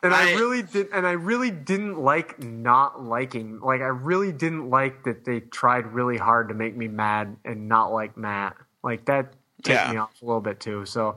[0.00, 3.58] And I, I- really did, and I really didn't like not liking.
[3.60, 7.68] Like I really didn't like that they tried really hard to make me mad and
[7.68, 8.56] not like Matt.
[8.84, 9.32] Like that
[9.64, 9.90] ticked Yeah.
[9.90, 10.86] me off a little bit too.
[10.86, 11.16] So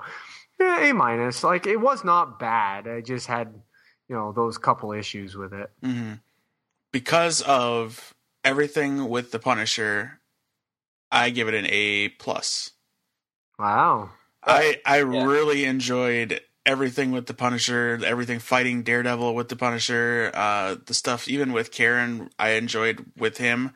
[0.59, 1.43] yeah, A minus.
[1.43, 2.87] Like it was not bad.
[2.87, 3.53] I just had
[4.09, 5.69] you know those couple issues with it.
[5.83, 6.13] hmm
[6.91, 10.19] Because of everything with the Punisher,
[11.11, 12.71] I give it an A plus.
[13.59, 14.09] Wow.
[14.43, 15.23] I I Yeah.
[15.23, 21.27] really enjoyed everything with the Punisher, everything fighting Daredevil with the Punisher, uh, the stuff
[21.27, 22.29] even with Karen.
[22.37, 23.71] I enjoyed with him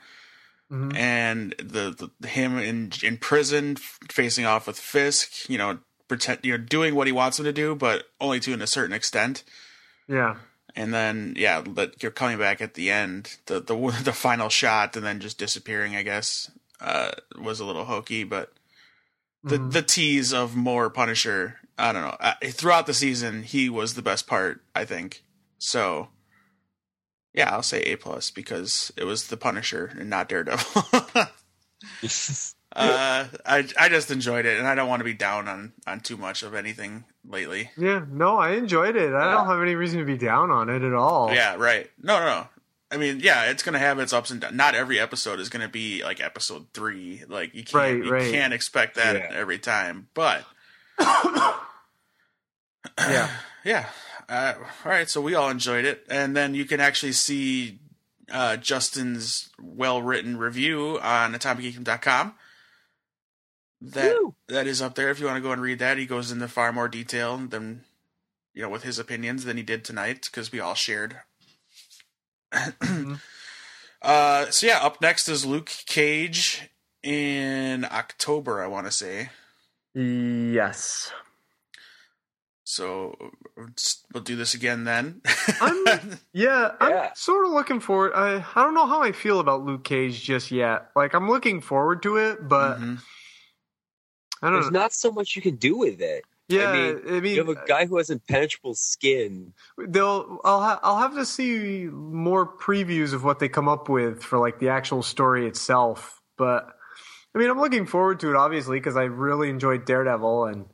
[0.71, 0.95] Mhm.
[0.95, 5.47] and the, the him in in prison facing off with Fisk.
[5.49, 8.53] You know, pretend you know doing what he wants him to do, but only to
[8.53, 9.43] a certain extent.
[10.07, 10.35] Yeah.
[10.75, 14.95] And then yeah, but you're coming back at the end, the the the final shot,
[14.95, 15.95] and then just disappearing.
[15.95, 16.49] I guess
[16.81, 18.53] uh, was a little hokey, but
[19.43, 19.71] the Mhm.
[19.71, 21.59] the tease of more Punisher.
[21.77, 22.17] I don't know.
[22.51, 24.61] Throughout the season, he was the best part.
[24.73, 25.23] I think
[25.57, 26.09] so.
[27.33, 30.83] Yeah, I'll say A plus because it was the Punisher and not Daredevil.
[32.75, 35.99] uh, I I just enjoyed it, and I don't want to be down on on
[35.99, 37.71] too much of anything lately.
[37.77, 38.05] Yeah.
[38.09, 39.13] No, I enjoyed it.
[39.13, 41.31] I don't have any reason to be down on it at all.
[41.33, 41.89] Yeah, right.
[42.01, 42.47] No, no, no.
[42.91, 44.55] I mean, yeah, it's gonna have its ups and downs.
[44.55, 47.23] Not every episode is gonna be like episode three.
[47.27, 48.31] Like you can't Right, you right.
[48.31, 49.29] can't expect that Yeah.
[49.33, 50.07] every time.
[50.13, 50.45] But
[52.97, 53.29] Yeah.
[53.63, 53.85] yeah.
[54.27, 57.79] Uh, all right, so we all enjoyed it, and then you can actually see
[58.31, 62.33] uh, Justin's well written review on AtomicGeekdom.com.
[63.81, 64.35] That Woo.
[64.47, 65.97] that is up there if you want to go and read that.
[65.97, 67.83] He goes into far more detail than
[68.53, 71.17] you know with his opinions than he did tonight because we all shared.
[74.01, 76.69] uh, so yeah, up next is Luke Cage
[77.03, 78.63] in October.
[78.63, 79.29] I want to say.
[79.95, 81.11] Yes.
[82.67, 83.15] So
[84.13, 85.21] we'll do this again then.
[85.61, 87.13] I'm- Yeah, I'm Yeah.
[87.13, 88.13] sort of looking forward.
[88.15, 90.89] I I don't know how I feel about Luke Cage just yet.
[90.95, 92.99] Like I'm looking forward to it, but Mhm.
[94.41, 94.79] I don't There's know.
[94.79, 96.25] not so much you can do with it.
[96.47, 99.53] yeah, mean, I mean, You have a guy who has impenetrable skin.
[99.77, 100.39] they'll.
[100.43, 104.37] I'll ha- I'll have to see more previews of what they come up with for
[104.39, 106.21] like the actual story itself.
[106.37, 106.74] But
[107.35, 110.65] I mean, I'm looking forward to it obviously because I really enjoyed Daredevil and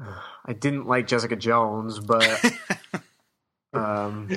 [0.00, 2.44] uh, I didn't like Jessica Jones, but
[3.72, 4.28] um,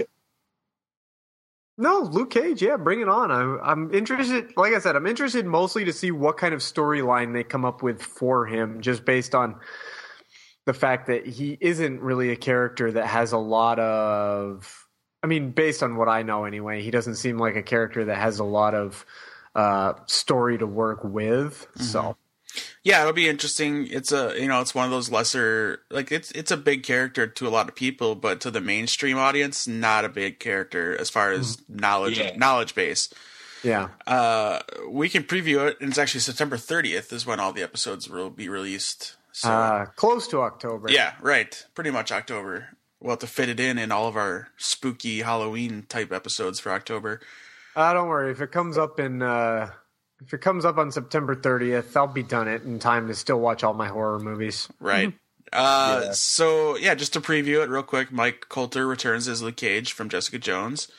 [1.78, 2.62] No, Luke Cage.
[2.62, 3.32] Yeah, bring it on.
[3.32, 4.54] I'm I'm interested.
[4.58, 7.84] Like I said, I'm interested mostly to see what kind of storyline they come up
[7.84, 9.60] with for him, just based on
[10.66, 14.88] the fact that he isn't really a character that has a lot of.
[15.24, 18.18] I mean, based on what I know, anyway, he doesn't seem like a character that
[18.18, 19.06] has a lot of
[19.58, 21.68] uh, story to work with.
[21.72, 21.84] Mm-hmm.
[21.84, 22.18] So
[22.84, 23.88] yeah, it'll be interesting.
[23.88, 27.28] It's a you know, it's one of those lesser like it's it's a big character
[27.28, 31.10] to a lot of people, but to the mainstream audience, not a big character as
[31.10, 31.78] far as mm-hmm.
[31.78, 32.36] knowledge yeah.
[32.38, 33.14] knowledge base.
[33.64, 33.90] Yeah.
[34.06, 38.08] Uh, we can preview it, and it's actually September 30th is when all the episodes
[38.08, 39.16] will be released.
[39.32, 40.92] So uh, close to October.
[40.92, 41.66] Yeah, right.
[41.74, 42.70] Pretty much October.
[43.00, 46.72] We'll have to fit it in in all of our spooky Halloween type episodes for
[46.72, 47.20] October.
[47.78, 48.32] Uh, don't worry.
[48.32, 49.70] If it comes up in uh,
[50.20, 53.40] if it comes up on September 30th, I'll be done it in time to still
[53.40, 54.68] watch all my horror movies.
[54.80, 55.14] Right.
[55.54, 56.12] Uh, yeah.
[56.12, 60.10] So yeah, just to preview it real quick, Mike Colter returns as Luke Cage from
[60.10, 60.90] Jessica Jones,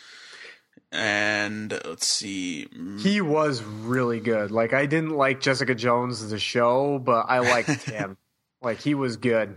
[0.90, 2.66] and let's see,
[2.98, 4.50] he was really good.
[4.50, 8.16] Like I didn't like Jessica Jones the show, but I liked him.
[8.62, 9.54] like he was good.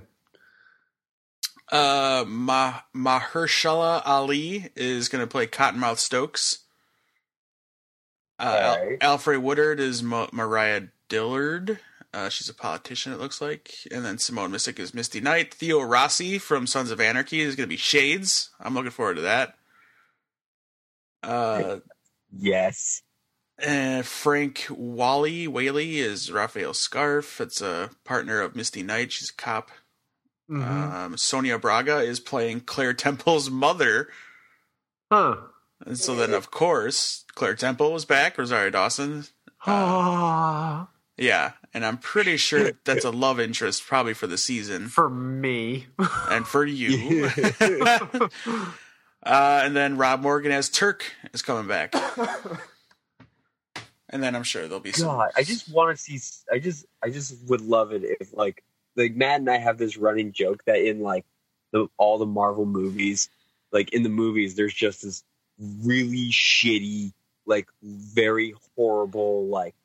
[1.72, 6.61] Uh, Ma- Mahershala Ali is going to play Cottonmouth Stokes.
[8.41, 8.99] Uh, right.
[8.99, 11.79] Alfre Woodard is Mariah Dillard.
[12.13, 13.71] Uh, she's a politician, it looks like.
[13.91, 15.53] And then Simone Missick is Misty Knight.
[15.53, 18.49] Theo Rossi from Sons of Anarchy is going to be Shades.
[18.59, 19.55] I'm looking forward to that.
[21.23, 21.77] Uh,
[22.35, 23.03] yes.
[23.59, 27.39] And Frank Wally Whaley is Raphael Scarfe.
[27.39, 29.11] It's a partner of Misty Knight.
[29.11, 29.69] She's a cop.
[30.49, 30.95] Mm-hmm.
[30.95, 34.09] Um, Sonia Braga is playing Claire Temple's mother.
[35.11, 35.35] Huh.
[35.86, 38.38] And so then, of course, Claire Temple was back.
[38.38, 39.25] Rosario Dawson.
[39.65, 40.86] Uh,
[41.17, 44.88] yeah, and I'm pretty sure that's a love interest, probably for the season.
[44.88, 45.88] For me,
[46.29, 47.29] and for you.
[47.61, 48.71] uh,
[49.23, 51.93] and then Rob Morgan as Turk is coming back.
[54.09, 55.19] and then I'm sure there'll be some.
[55.36, 56.19] I just want to see.
[56.51, 58.63] I just, I just would love it if like,
[58.95, 61.25] like Matt and I have this running joke that in like
[61.71, 63.29] the all the Marvel movies,
[63.71, 65.23] like in the movies, there's just this
[65.84, 67.14] really shitty,
[67.45, 69.76] like very horrible, like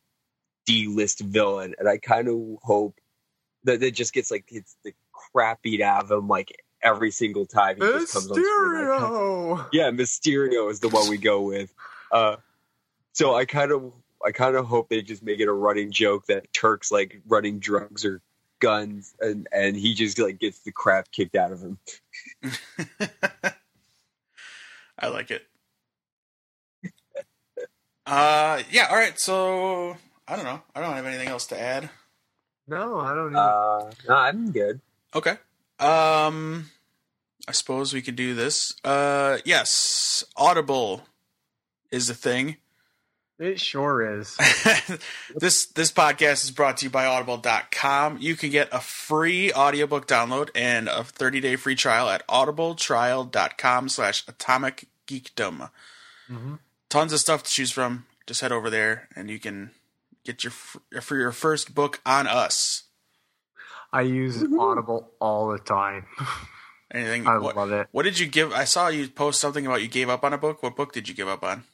[0.64, 1.74] D list villain.
[1.78, 2.98] And I kind of hope
[3.64, 7.46] that it just gets like it's the crap beat out of him like every single
[7.46, 8.00] time he Mysterio!
[8.00, 9.50] just comes on screen.
[9.58, 11.72] Like, yeah, Mysterio is the one we go with.
[12.12, 12.36] Uh,
[13.12, 13.92] so I kind of
[14.24, 17.58] I kind of hope they just make it a running joke that Turk's like running
[17.58, 18.20] drugs or
[18.58, 21.78] guns and and he just like gets the crap kicked out of him.
[24.98, 25.42] I like it.
[28.06, 28.86] Uh, yeah.
[28.90, 29.18] All right.
[29.18, 29.96] So
[30.28, 30.62] I don't know.
[30.74, 31.90] I don't have anything else to add.
[32.68, 33.36] No, I don't.
[33.36, 34.80] Uh, no, I'm good.
[35.14, 35.36] Okay.
[35.78, 36.70] Um,
[37.48, 38.74] I suppose we could do this.
[38.82, 41.02] Uh, yes, Audible
[41.90, 42.56] is a thing.
[43.38, 44.34] It sure is.
[45.36, 48.16] this this podcast is brought to you by audible.com.
[48.18, 54.24] You can get a free audiobook download and a 30-day free trial at audibletrial.com slash
[54.26, 55.70] atomic geekdom.
[56.30, 56.54] Mm-hmm
[56.96, 58.06] tons of stuff to choose from.
[58.26, 59.70] Just head over there and you can
[60.24, 62.84] get your for your first book on us.
[63.92, 64.58] I use mm-hmm.
[64.58, 66.06] Audible all the time.
[66.90, 67.26] Anything?
[67.26, 67.88] I what, love it.
[67.92, 68.52] What did you give?
[68.52, 70.62] I saw you post something about you gave up on a book.
[70.62, 71.64] What book did you give up on?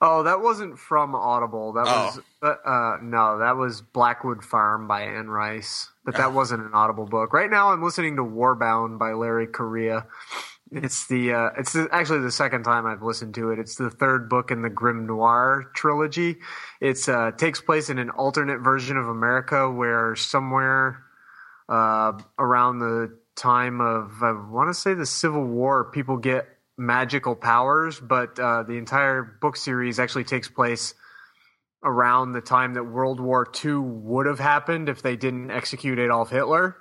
[0.00, 1.72] Oh, that wasn't from Audible.
[1.72, 2.04] That oh.
[2.04, 5.88] was uh, uh no, that was Blackwood Farm by Anne Rice.
[6.04, 6.32] But that oh.
[6.32, 7.32] wasn't an Audible book.
[7.32, 10.06] Right now, I'm listening to Warbound by Larry Correia.
[10.76, 13.58] It's the uh, it's the, actually the second time I've listened to it.
[13.58, 16.36] It's the third book in the Grimnoir trilogy.
[16.80, 21.04] It uh, takes place in an alternate version of America where somewhere
[21.68, 27.36] uh, around the time of I want to say the Civil War, people get magical
[27.36, 30.94] powers, but uh, the entire book series actually takes place
[31.84, 36.30] around the time that World War II would have happened if they didn't execute Adolf
[36.30, 36.76] Hitler.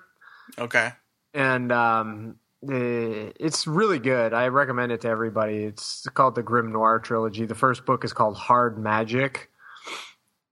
[0.58, 0.94] Okay.
[1.34, 2.38] And um,
[2.70, 4.34] it's really good.
[4.34, 5.64] I recommend it to everybody.
[5.64, 7.46] It's called the Grimnoir trilogy.
[7.46, 9.50] The first book is called Hard Magic,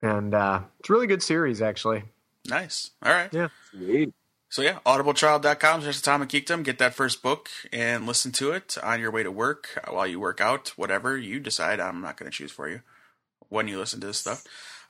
[0.02, 2.04] and uh, it's a really good series, actually.
[2.48, 2.92] Nice.
[3.04, 3.34] All right.
[3.34, 3.50] Yeah.
[3.72, 4.14] Sweet.
[4.50, 6.64] So yeah, audibletrial.com slash Atomic Geekdom.
[6.64, 10.20] Get that first book and listen to it on your way to work, while you
[10.20, 11.80] work out, whatever you decide.
[11.80, 12.82] I'm not going to choose for you
[13.48, 14.44] when you listen to this stuff.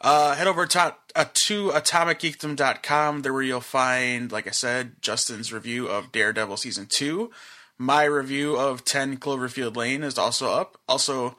[0.03, 3.21] Uh, head over to, uh, to atomicgeekdom.com.
[3.21, 7.29] There where you'll find, like I said, Justin's review of Daredevil Season 2.
[7.77, 10.79] My review of 10 Cloverfield Lane is also up.
[10.87, 11.37] Also,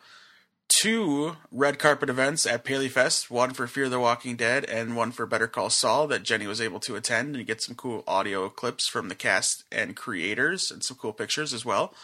[0.69, 5.13] two red carpet events at Paley Fest, one for Fear the Walking Dead and one
[5.13, 8.49] for Better Call Saul that Jenny was able to attend and get some cool audio
[8.49, 11.95] clips from the cast and creators and some cool pictures as well.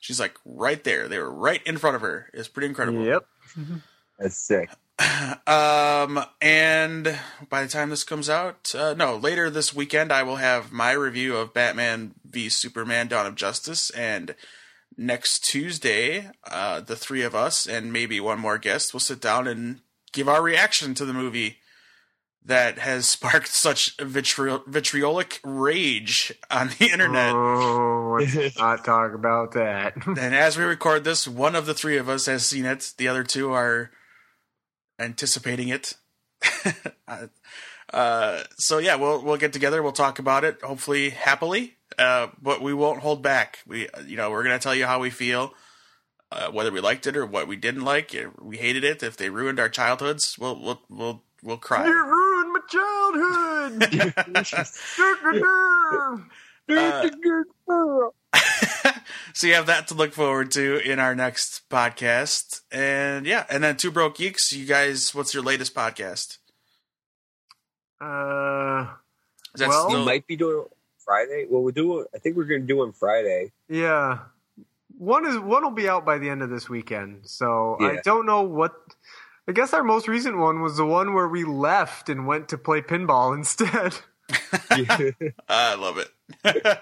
[0.00, 1.08] She's like right there.
[1.08, 2.30] They were right in front of her.
[2.32, 3.04] It's pretty incredible.
[3.04, 3.26] Yep.
[4.18, 4.70] That's sick.
[5.46, 7.18] Um, and
[7.50, 10.92] by the time this comes out, uh, no, later this weekend, I will have my
[10.92, 14.34] review of Batman v Superman: Dawn of Justice, and
[14.96, 19.46] next Tuesday, uh, the three of us and maybe one more guest will sit down
[19.46, 19.80] and
[20.12, 21.58] give our reaction to the movie
[22.44, 27.34] that has sparked such vitriol- vitriolic rage on the internet.
[27.34, 29.94] Oh, let's not talk about that.
[30.06, 32.92] And as we record this, one of the three of us has seen it.
[32.96, 33.90] The other two are
[34.98, 35.94] anticipating it.
[37.06, 37.26] Uh,
[37.92, 39.82] uh, so yeah, we'll we'll get together.
[39.82, 40.62] We'll talk about it.
[40.62, 43.58] Hopefully happily, uh, but we won't hold back.
[43.66, 45.52] We you know we're gonna tell you how we feel,
[46.32, 48.16] uh, whether we liked it or what we didn't like.
[48.40, 49.02] We hated it.
[49.02, 51.86] If they ruined our childhoods, we'll we'll we'll we'll you cry.
[51.86, 54.14] ruined my childhood.
[59.34, 62.62] so you have that to look forward to in our next podcast.
[62.72, 66.38] And yeah, and then Two Broke Geeks, you guys, what's your latest podcast?
[68.00, 68.86] uh,
[69.54, 70.64] Is that Well- We might be doing
[71.04, 71.46] Friday.
[71.48, 72.06] Well, we'll do.
[72.14, 73.52] I think we're going to do on Friday.
[73.68, 74.18] yeah.
[74.96, 77.22] One is one will be out by the end of this weekend.
[77.28, 78.74] So I don't know what.
[79.48, 82.58] I guess our most recent one was the one where we left and went to
[82.58, 83.96] play pinball instead.
[85.48, 86.78] I love it.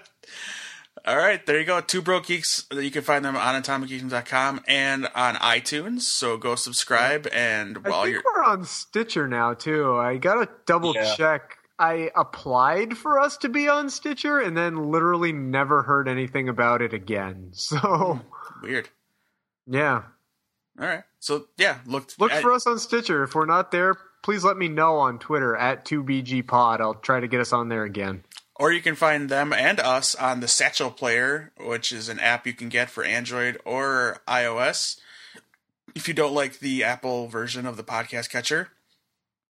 [1.05, 1.81] All right, there you go.
[1.81, 2.65] Two Broke Geeks.
[2.71, 6.01] You can find them on atomicgeeks.com and on iTunes.
[6.01, 7.27] So go subscribe.
[7.33, 9.95] And I while think you're we're on Stitcher now too.
[9.97, 11.13] I gotta double Yeah.
[11.15, 11.57] check.
[11.77, 16.81] I applied for us to be on Stitcher and then literally never heard anything about
[16.81, 17.49] it again.
[17.53, 18.21] So
[18.61, 18.87] weird.
[19.67, 20.03] yeah,
[20.79, 21.03] All right.
[21.19, 23.23] So yeah, look look at- for us on Stitcher.
[23.23, 26.79] If we're not there, please let me know on Twitter at 2BGPod.
[26.79, 28.23] I'll try to get us on there again.
[28.63, 32.47] Or you can find them and us on the Satchel Player, which is an app
[32.47, 35.01] you can get for Android or iOS.
[35.93, 38.69] If you don't like the Apple version of the podcast catcher,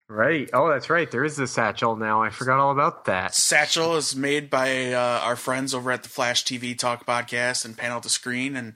[0.07, 0.49] Right.
[0.53, 1.11] Oh, that's right.
[1.11, 2.21] There is the satchel now.
[2.23, 3.35] I forgot all about that.
[3.35, 7.77] Satchel is made by uh, our friends over at the Flash TV Talk podcast and
[7.77, 8.75] Panel to Screen, and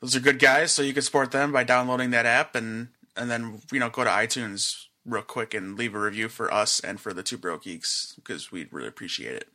[0.00, 0.72] those are good guys.
[0.72, 4.04] So you can support them by downloading that app and and then you know go
[4.04, 7.64] to iTunes real quick and leave a review for us and for the Two Broke
[7.64, 9.48] Geeks because we'd really appreciate it.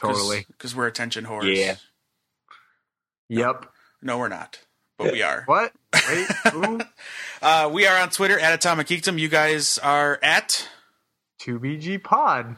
[0.00, 0.46] Totally.
[0.48, 1.54] because we're attention whores.
[1.54, 1.76] Yeah.
[3.28, 3.66] Yep.
[4.02, 4.58] No, we're not,
[4.98, 5.44] but we are.
[5.46, 5.72] What?
[6.08, 6.28] Wait.
[7.42, 9.18] Uh, we are on Twitter at Atomic Geekdom.
[9.18, 10.68] You guys are at.
[11.40, 12.54] 2BGPod.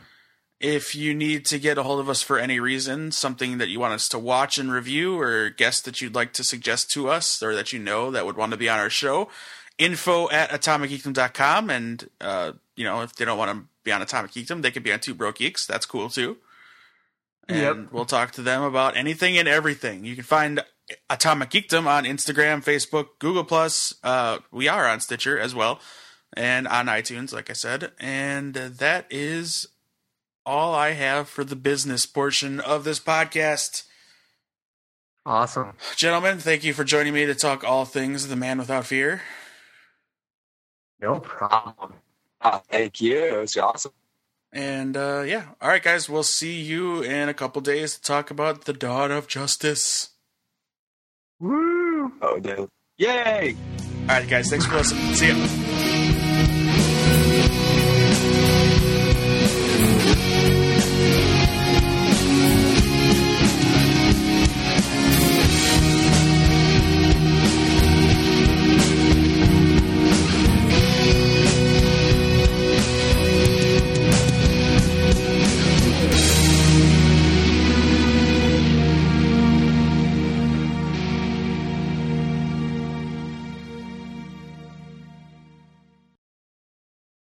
[0.61, 3.81] If you need to get a hold of us for any reason, something that you
[3.81, 7.43] want us to watch and review, or guests that you'd like to suggest to us,
[7.43, 9.31] or that you know that would want to be on our show,
[9.79, 11.71] info at atomicgeekdom.com.
[11.71, 14.83] And, uh, you know, if they don't want to be on Atomic Geekdom, they could
[14.83, 15.67] be on Two Broke Geeks.
[15.67, 16.37] That's cool too.
[17.49, 17.93] And Yep.
[17.93, 20.05] we'll talk to them about anything and everything.
[20.05, 20.65] You can find
[21.11, 23.95] Atomic Geekdom on Instagram, Facebook, Google Plus.
[24.03, 25.81] Uh, we are on Stitcher as well,
[26.35, 27.93] and on iTunes, like I said.
[27.99, 29.67] And uh, that is
[30.47, 33.85] all I have for the business portion of this podcast.
[35.27, 35.73] Awesome.
[35.97, 39.23] Gentlemen, thank you for joining me to talk all things The Man Without Fear.
[41.01, 41.95] No problem.
[42.43, 43.17] Ah, thank you.
[43.19, 43.93] It was awesome.
[44.55, 48.31] And uh, yeah, all right, guys, we'll see you in a couple days to talk
[48.31, 50.11] about the Dawn of Justice.
[51.41, 52.13] Woo!
[52.23, 52.69] Oh, no.
[52.97, 53.57] Yay!
[54.03, 55.15] All right, guys, thanks for listening.
[55.15, 55.84] See ya.